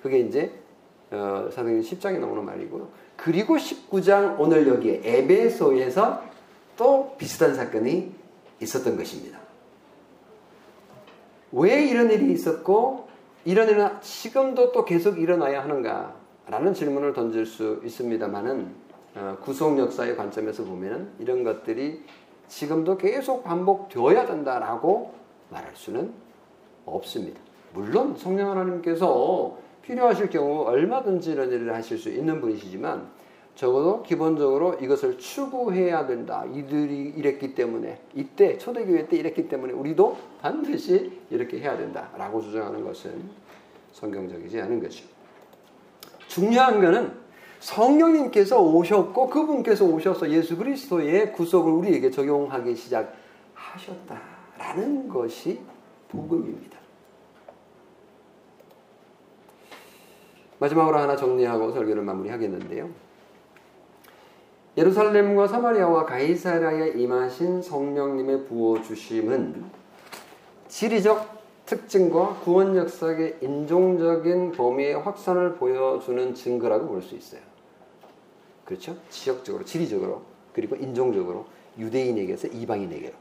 그게 0.01 0.19
이제 0.19 0.53
어, 1.11 1.49
사도행 1.51 1.81
10장에 1.81 2.19
나오는 2.19 2.45
말이고요. 2.45 2.87
그리고 3.15 3.55
19장 3.55 4.39
오늘 4.39 4.67
여기에 4.67 5.01
에베소에서 5.03 6.23
또 6.77 7.15
비슷한 7.17 7.55
사건이 7.55 8.13
있었던 8.61 8.95
것입니다. 8.97 9.39
왜 11.51 11.83
이런 11.85 12.11
일이 12.11 12.31
있었고 12.31 13.07
이런 13.45 13.69
일은 13.69 13.89
지금도 14.01 14.71
또 14.71 14.85
계속 14.85 15.19
일어나야 15.19 15.63
하는가? 15.63 16.13
라는 16.47 16.73
질문을 16.73 17.13
던질 17.13 17.45
수 17.45 17.81
있습니다만은 17.83 18.89
어, 19.15 19.37
구속 19.41 19.77
역사의 19.77 20.15
관점에서 20.15 20.63
보면 20.63 21.13
이런 21.19 21.43
것들이 21.43 22.03
지금도 22.47 22.97
계속 22.97 23.43
반복되어야 23.43 24.25
된다라고 24.25 25.13
말할 25.49 25.75
수는 25.75 26.11
없습니다. 26.85 27.39
물론 27.73 28.15
성령 28.15 28.51
하나님께서 28.51 29.57
필요하실 29.89 30.29
경우 30.29 30.61
얼마든지 30.67 31.31
이런 31.31 31.51
일을 31.51 31.73
하실 31.73 31.97
수 31.97 32.09
있는 32.09 32.39
분이시지만 32.39 33.09
적어도 33.55 34.03
기본적으로 34.03 34.75
이것을 34.75 35.17
추구해야 35.17 36.05
된다. 36.05 36.45
이들이 36.53 37.15
이랬기 37.17 37.55
때문에 37.55 37.99
이때 38.13 38.59
초대교회 38.59 39.07
때 39.07 39.17
이랬기 39.17 39.49
때문에 39.49 39.73
우리도 39.73 40.15
반드시 40.41 41.11
이렇게 41.31 41.59
해야 41.59 41.75
된다라고 41.75 42.39
주장하는 42.39 42.85
것은 42.85 43.19
성경적이지 43.93 44.61
않은 44.61 44.79
거죠. 44.79 45.03
중요한 46.27 46.79
것은 46.79 47.11
성령님께서 47.59 48.61
오셨고 48.61 49.27
그분께서 49.27 49.85
오셔서 49.85 50.29
예수 50.29 50.55
그리스도의 50.55 51.33
구속을 51.33 51.71
우리에게 51.71 52.11
적용하기 52.11 52.75
시작하셨다라는 52.75 55.09
것이 55.09 55.59
복음입니다. 56.09 56.78
마지막으로 60.59 60.97
하나 60.97 61.15
정리하고 61.15 61.71
설교를 61.71 62.03
마무리하겠는데요. 62.03 62.89
예루살렘과 64.77 65.47
사마리아와 65.47 66.05
가이사라에 66.05 66.89
임하신 66.99 67.61
성령님의 67.61 68.45
부어 68.45 68.81
주심은 68.81 69.65
지리적 70.67 71.39
특징과 71.65 72.39
구원 72.43 72.75
역사의 72.75 73.37
인종적인 73.41 74.51
범위의 74.53 74.95
확산을 75.01 75.55
보여주는 75.55 76.33
증거라고 76.33 76.87
볼 76.87 77.01
수 77.01 77.15
있어요. 77.15 77.41
그렇죠? 78.65 78.95
지역적으로, 79.09 79.65
지리적으로, 79.65 80.21
그리고 80.53 80.75
인종적으로 80.75 81.45
유대인에게서 81.77 82.49
이방인에게로 82.49 83.13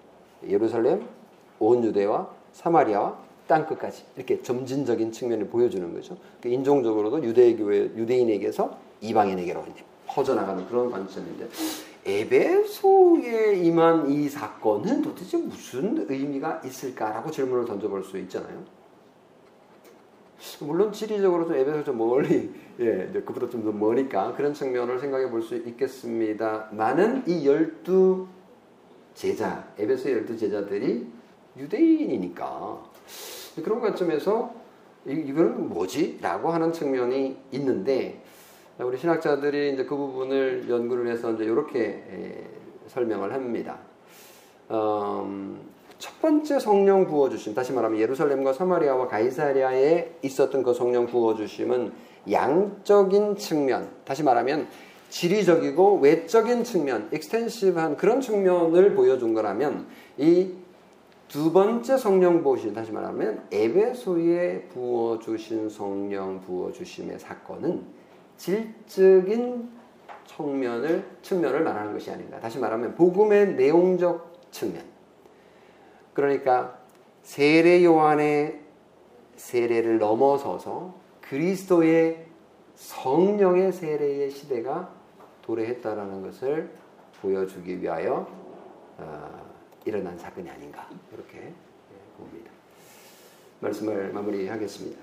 예루살렘, 0.46 1.06
온 1.58 1.82
유대와 1.84 2.28
사마리아와 2.52 3.18
땅 3.48 3.66
끝까지 3.66 4.04
이렇게 4.16 4.40
점진적인 4.42 5.10
측면을 5.10 5.48
보여주는 5.48 5.92
거죠. 5.92 6.16
그 6.40 6.48
인종적으로도 6.48 7.24
유대교회 7.24 7.96
유대인에게서 7.96 8.78
이방인에게로 9.00 9.64
퍼져나가는 10.06 10.64
그런 10.68 10.90
관점인데 10.90 11.48
에베소에 12.06 13.56
임한 13.56 14.10
이 14.10 14.28
사건은 14.28 15.02
도대체 15.02 15.36
무슨 15.36 16.06
의미가 16.08 16.62
있을까라고 16.64 17.30
질문을 17.30 17.64
던져볼 17.66 18.04
수 18.04 18.18
있잖아요. 18.18 18.62
물론 20.60 20.92
지리적으로도 20.92 21.54
에베소 21.56 21.84
좀 21.84 21.98
멀리, 21.98 22.50
예, 22.80 23.10
그보다 23.24 23.48
좀 23.50 23.64
더 23.64 23.72
머니까 23.72 24.34
그런 24.36 24.54
측면을 24.54 24.98
생각해 25.00 25.28
볼 25.30 25.42
수 25.42 25.56
있겠습니다만은 25.56 27.24
이 27.26 27.46
열두 27.46 28.26
제자, 29.14 29.68
에베소의 29.78 30.14
열두 30.14 30.36
제자들이 30.38 31.06
유대인이니까 31.56 32.84
그런 33.62 33.80
관점에서 33.80 34.54
이거는 35.06 35.68
뭐지? 35.68 36.18
라고 36.20 36.50
하는 36.50 36.72
측면이 36.72 37.36
있는데 37.52 38.22
우리 38.78 38.96
신학자들이 38.98 39.74
이제 39.74 39.84
그 39.84 39.96
부분을 39.96 40.66
연구를 40.68 41.10
해서 41.10 41.32
이제 41.32 41.44
이렇게 41.44 42.46
설명을 42.88 43.32
합니다. 43.32 43.78
음, 44.70 45.58
첫 45.98 46.20
번째 46.20 46.60
성령 46.60 47.06
부어 47.06 47.28
주심, 47.28 47.54
다시 47.54 47.72
말하면 47.72 47.98
예루살렘과 47.98 48.52
사마리아와 48.52 49.08
가이사리아에 49.08 50.18
있었던 50.22 50.62
그 50.62 50.72
성령 50.72 51.06
부어 51.06 51.34
주심은 51.34 51.92
양적인 52.30 53.36
측면, 53.36 53.88
다시 54.04 54.22
말하면 54.22 54.68
지리적이고 55.10 55.98
외적인 56.00 56.62
측면, 56.64 57.08
익스텐시브한 57.12 57.96
그런 57.96 58.20
측면을 58.20 58.94
보여준 58.94 59.34
거라면 59.34 59.86
이 60.18 60.52
두 61.28 61.52
번째 61.52 61.98
성령 61.98 62.42
부어주심, 62.42 62.72
다시 62.72 62.90
말하면 62.90 63.46
에베소에 63.52 64.68
부어 64.72 65.18
주신 65.18 65.68
성령 65.68 66.40
부어 66.40 66.72
주심의 66.72 67.18
사건은 67.18 67.84
질적인 68.38 69.68
측면을 70.24 71.04
측면을 71.20 71.62
말하는 71.62 71.92
것이 71.92 72.10
아닌가. 72.10 72.40
다시 72.40 72.58
말하면 72.58 72.94
복음의 72.94 73.54
내용적 73.54 74.50
측면. 74.50 74.82
그러니까 76.14 76.78
세례 77.22 77.84
요한의 77.84 78.60
세례를 79.36 79.98
넘어서서 79.98 80.94
그리스도의 81.20 82.26
성령의 82.74 83.72
세례의 83.72 84.30
시대가 84.30 84.90
도래했다라는 85.42 86.22
것을 86.22 86.70
보여주기 87.20 87.82
위하여 87.82 88.26
어, 88.96 89.47
일어난 89.88 90.18
사건이 90.18 90.48
아닌가 90.50 90.86
이렇게 91.12 91.38
예, 91.38 91.52
봅니다. 92.18 92.50
말씀을 93.60 94.12
마무리하겠습니다. 94.12 95.00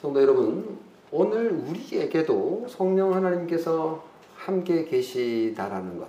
성도 0.00 0.20
여러분, 0.20 0.78
오늘 1.12 1.52
우리에게도 1.52 2.66
성령 2.68 3.14
하나님께서 3.14 4.02
함께 4.34 4.84
계시다라는 4.84 5.98
것. 5.98 6.08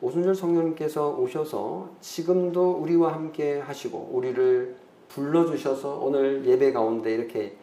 오순절 0.00 0.34
성령님께서 0.34 1.16
오셔서 1.16 1.90
지금도 2.00 2.72
우리와 2.72 3.12
함께 3.12 3.58
하시고 3.58 4.10
우리를 4.12 4.76
불러주셔서 5.08 5.98
오늘 5.98 6.46
예배 6.46 6.72
가운데 6.72 7.14
이렇게 7.14 7.56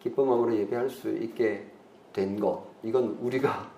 기쁜 0.00 0.26
마음으로 0.26 0.56
예배할 0.56 0.90
수 0.90 1.10
있게 1.16 1.66
된 2.12 2.40
것. 2.40 2.64
이건 2.82 3.18
우리가 3.20 3.69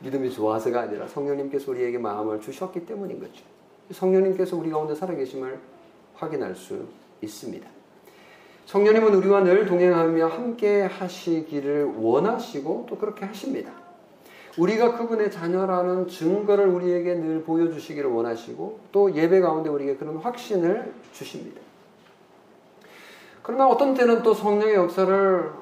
믿음이 0.00 0.30
좋아서가 0.30 0.82
아니라 0.82 1.06
성령님께서 1.08 1.70
우리에게 1.70 1.98
마음을 1.98 2.40
주셨기 2.40 2.86
때문인 2.86 3.20
거죠. 3.20 3.42
성령님께서 3.90 4.56
우리 4.56 4.70
가운데 4.70 4.94
살아계심을 4.94 5.58
확인할 6.14 6.54
수 6.54 6.86
있습니다. 7.22 7.66
성령님은 8.66 9.14
우리와 9.14 9.44
늘 9.44 9.64
동행하며 9.66 10.26
함께 10.26 10.82
하시기를 10.82 11.94
원하시고 11.96 12.86
또 12.88 12.98
그렇게 12.98 13.24
하십니다. 13.24 13.72
우리가 14.58 14.96
그분의 14.96 15.30
자녀라는 15.30 16.08
증거를 16.08 16.66
우리에게 16.66 17.14
늘 17.14 17.42
보여주시기를 17.42 18.10
원하시고 18.10 18.80
또 18.90 19.14
예배 19.14 19.40
가운데 19.40 19.68
우리에게 19.68 19.96
그런 19.96 20.16
확신을 20.16 20.92
주십니다. 21.12 21.60
그러나 23.42 23.68
어떤 23.68 23.94
때는 23.94 24.22
또 24.22 24.34
성령의 24.34 24.74
역사를 24.74 25.52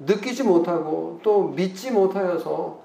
느끼지 0.00 0.42
못하고 0.42 1.20
또 1.22 1.48
믿지 1.48 1.90
못하여서 1.90 2.79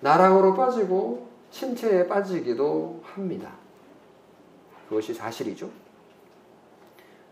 나락으로 0.00 0.54
빠지고 0.54 1.28
침체에 1.50 2.06
빠지기도 2.06 3.00
합니다. 3.02 3.52
그것이 4.88 5.14
사실이죠. 5.14 5.70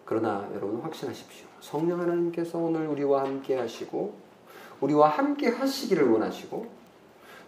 그러나 0.05 0.49
여러분 0.55 0.81
확신하십시오. 0.81 1.47
성령 1.61 2.01
하나님께서 2.01 2.59
오늘 2.59 2.87
우리와 2.87 3.25
함께 3.25 3.57
하시고 3.57 4.15
우리와 4.81 5.09
함께 5.09 5.49
하시기를 5.49 6.09
원하시고 6.09 6.67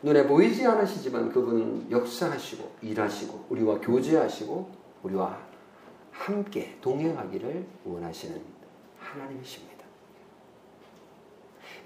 눈에 0.03 0.27
보이지 0.27 0.67
않으시지만 0.67 1.31
그분은 1.33 1.91
역사하시고 1.91 2.77
일하시고 2.83 3.47
우리와 3.51 3.81
교제하시고 3.81 4.71
우리와 5.03 5.39
함께 6.11 6.77
동행하기를 6.81 7.67
원하시는 7.85 8.41
하나님이십니다. 8.99 9.85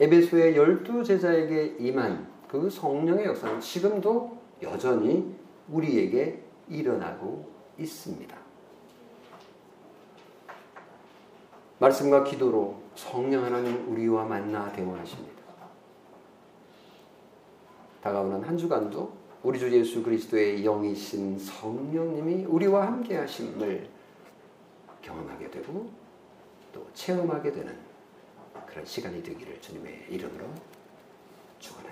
에베소의 0.01 0.57
열두 0.57 1.05
제자에게 1.05 1.76
임한 1.78 2.32
그 2.53 2.68
성령의 2.68 3.24
역사는 3.24 3.62
지금도 3.62 4.36
여전히 4.61 5.34
우리에게 5.70 6.38
일어나고 6.68 7.50
있습니다. 7.78 8.36
말씀과 11.78 12.24
기도로 12.24 12.78
성령 12.94 13.42
하나님 13.42 13.90
우리와 13.90 14.26
만나 14.26 14.70
대화하십니다. 14.70 15.42
다가오는 18.03 18.42
한 18.42 18.59
주간도 18.59 19.11
우리 19.42 19.59
주 19.59 19.72
예수 19.72 20.03
그리스도의 20.03 20.62
영이신 20.62 21.38
성령님이 21.38 22.44
우리와 22.44 22.86
함께 22.86 23.16
하심을 23.16 23.88
경험하게 25.00 25.50
되고 25.50 25.90
또 26.70 26.86
체험하게 26.92 27.50
되는 27.50 27.74
그런 28.66 28.84
시간이 28.84 29.22
되기를 29.22 29.59
주님의 29.62 30.09
이름으로 30.11 30.44
축원합니다. 31.59 31.91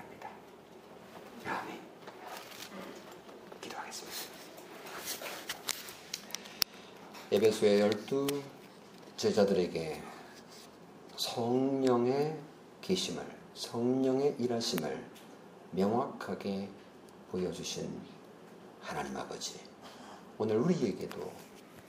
아멘. 1.45 1.79
기도하겠습니다. 3.61 4.17
에베소의 7.31 7.79
열두 7.79 8.27
제자들에게 9.17 10.01
성령의 11.15 12.37
계심을 12.81 13.23
성령의 13.53 14.35
일하심을 14.39 15.05
명확하게 15.71 16.67
보여주신 17.31 17.89
하나님 18.81 19.15
아버지 19.15 19.59
오늘 20.37 20.57
우리에게도 20.57 21.31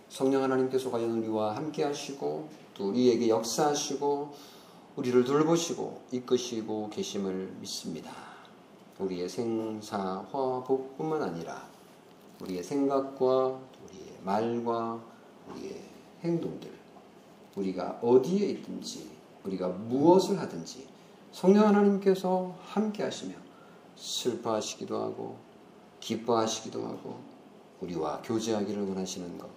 성령 0.08 0.42
하나님께서 0.42 0.90
과연 0.90 1.18
우리와 1.18 1.56
함께 1.56 1.84
하시고 1.84 2.50
또 2.74 2.88
우리에게 2.88 3.28
역사하시고 3.28 4.34
우리를 4.96 5.24
돌보시고 5.24 6.02
이끄시고 6.12 6.90
계심을 6.90 7.56
믿습니다. 7.60 8.31
우리의 8.98 9.28
생사 9.28 9.98
화복뿐만 10.30 11.22
아니라 11.22 11.66
우리의 12.40 12.62
생각과 12.62 13.46
우리의 13.46 14.18
말과 14.24 15.00
우리의 15.50 15.82
행동들 16.22 16.70
우리가 17.56 17.98
어디에 18.02 18.48
있든지 18.48 19.10
우리가 19.44 19.68
무엇을 19.68 20.38
하든지 20.38 20.86
성령 21.32 21.68
하나님께서 21.68 22.54
함께 22.64 23.02
하시며 23.02 23.34
슬퍼하시기도 23.96 25.02
하고 25.02 25.36
기뻐하시기도 26.00 26.82
하고 26.84 27.20
우리와 27.80 28.20
교제하기를 28.22 28.88
원하시는 28.88 29.38
것 29.38 29.48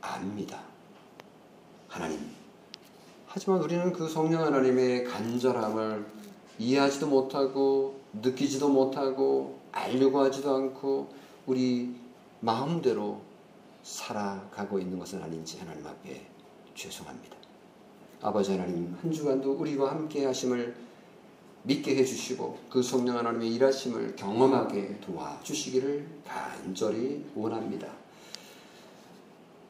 압니다. 0.00 0.62
하나님. 1.88 2.18
하지만 3.26 3.60
우리는 3.60 3.92
그 3.92 4.08
성령 4.08 4.44
하나님의 4.44 5.04
간절함을 5.04 6.06
이해하지도 6.58 7.06
못하고 7.06 7.99
느끼지도 8.12 8.68
못하고 8.68 9.58
알려고 9.72 10.20
하지도 10.20 10.54
않고 10.54 11.12
우리 11.46 11.94
마음대로 12.40 13.20
살아가고 13.82 14.78
있는 14.78 14.98
것은 14.98 15.22
아닌지 15.22 15.58
하나님 15.58 15.86
앞에 15.86 16.26
죄송합니다. 16.74 17.36
아버지 18.22 18.52
하나님 18.52 18.96
한 19.00 19.10
주간도 19.10 19.52
우리와 19.52 19.92
함께 19.92 20.26
하심을 20.26 20.74
믿게 21.62 21.96
해주시고 21.96 22.58
그 22.70 22.82
성령 22.82 23.18
하나님의 23.18 23.54
일하심을 23.54 24.16
경험하게 24.16 25.00
도와주시기를 25.00 26.06
간절히 26.26 27.24
원합니다. 27.34 27.88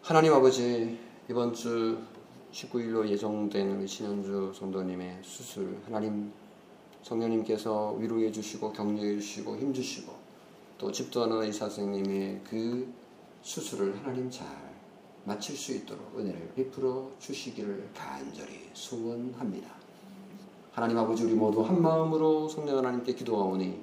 하나님 0.02 0.32
아버지 0.32 0.98
이번 1.28 1.52
주 1.52 1.98
19일로 2.52 3.08
예정된 3.08 3.86
신현주 3.86 4.52
성도님의 4.54 5.18
수술 5.22 5.78
하나님 5.84 6.32
성령님께서 7.02 7.92
위로해 7.98 8.30
주시고 8.30 8.72
격려해 8.72 9.18
주시고 9.18 9.56
힘 9.56 9.72
주시고 9.72 10.12
또 10.78 10.90
집도하는 10.90 11.42
의사 11.42 11.68
선생님의 11.68 12.40
그 12.44 12.92
수술을 13.42 13.96
하나님 13.98 14.30
잘 14.30 14.46
마칠 15.24 15.56
수 15.56 15.72
있도록 15.72 16.18
은혜를 16.18 16.52
베풀어 16.54 17.10
주시기를 17.18 17.90
간절히 17.94 18.70
소원합니다. 18.72 19.68
하나님 20.72 20.98
아버지 20.98 21.24
우리 21.24 21.34
모두 21.34 21.62
한 21.62 21.82
마음으로 21.82 22.48
성령 22.48 22.78
하나님께 22.78 23.14
기도하오니 23.14 23.80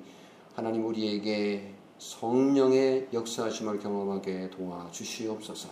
하나님 0.55 0.86
우리에게 0.86 1.74
성령의 1.99 3.09
역사하심을 3.13 3.80
경험하게 3.80 4.49
도와주시옵소서. 4.51 5.70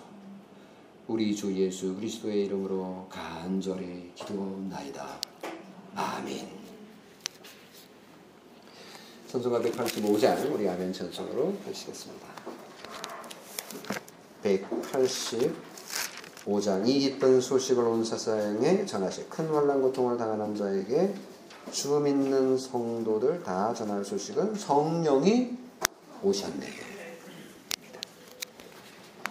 우리 1.08 1.36
주 1.36 1.56
예수 1.56 1.96
그리스도의 1.96 2.46
이름으로 2.46 3.08
간절히 3.10 4.12
기도나이다. 4.16 5.08
아멘. 5.96 6.65
선수가 9.36 9.60
185장 9.60 10.54
우리 10.54 10.70
아멘 10.70 10.94
전송으로 10.94 11.54
하시겠습니다. 11.66 12.26
185장 14.42 16.88
이 16.88 17.00
기쁜 17.00 17.42
소식을 17.42 17.84
온 17.84 18.06
세상에 18.06 18.86
전하실 18.86 19.30
큰 19.30 19.50
환란 19.50 19.82
고통을 19.82 20.18
당하는 20.18 20.56
자에게 20.56 21.14
주 21.70 22.00
믿는 22.00 22.58
성도들 22.58 23.44
다 23.44 23.74
전할 23.74 24.06
소식은 24.06 24.56
성령이 24.56 25.58
오셨네요. 26.24 26.85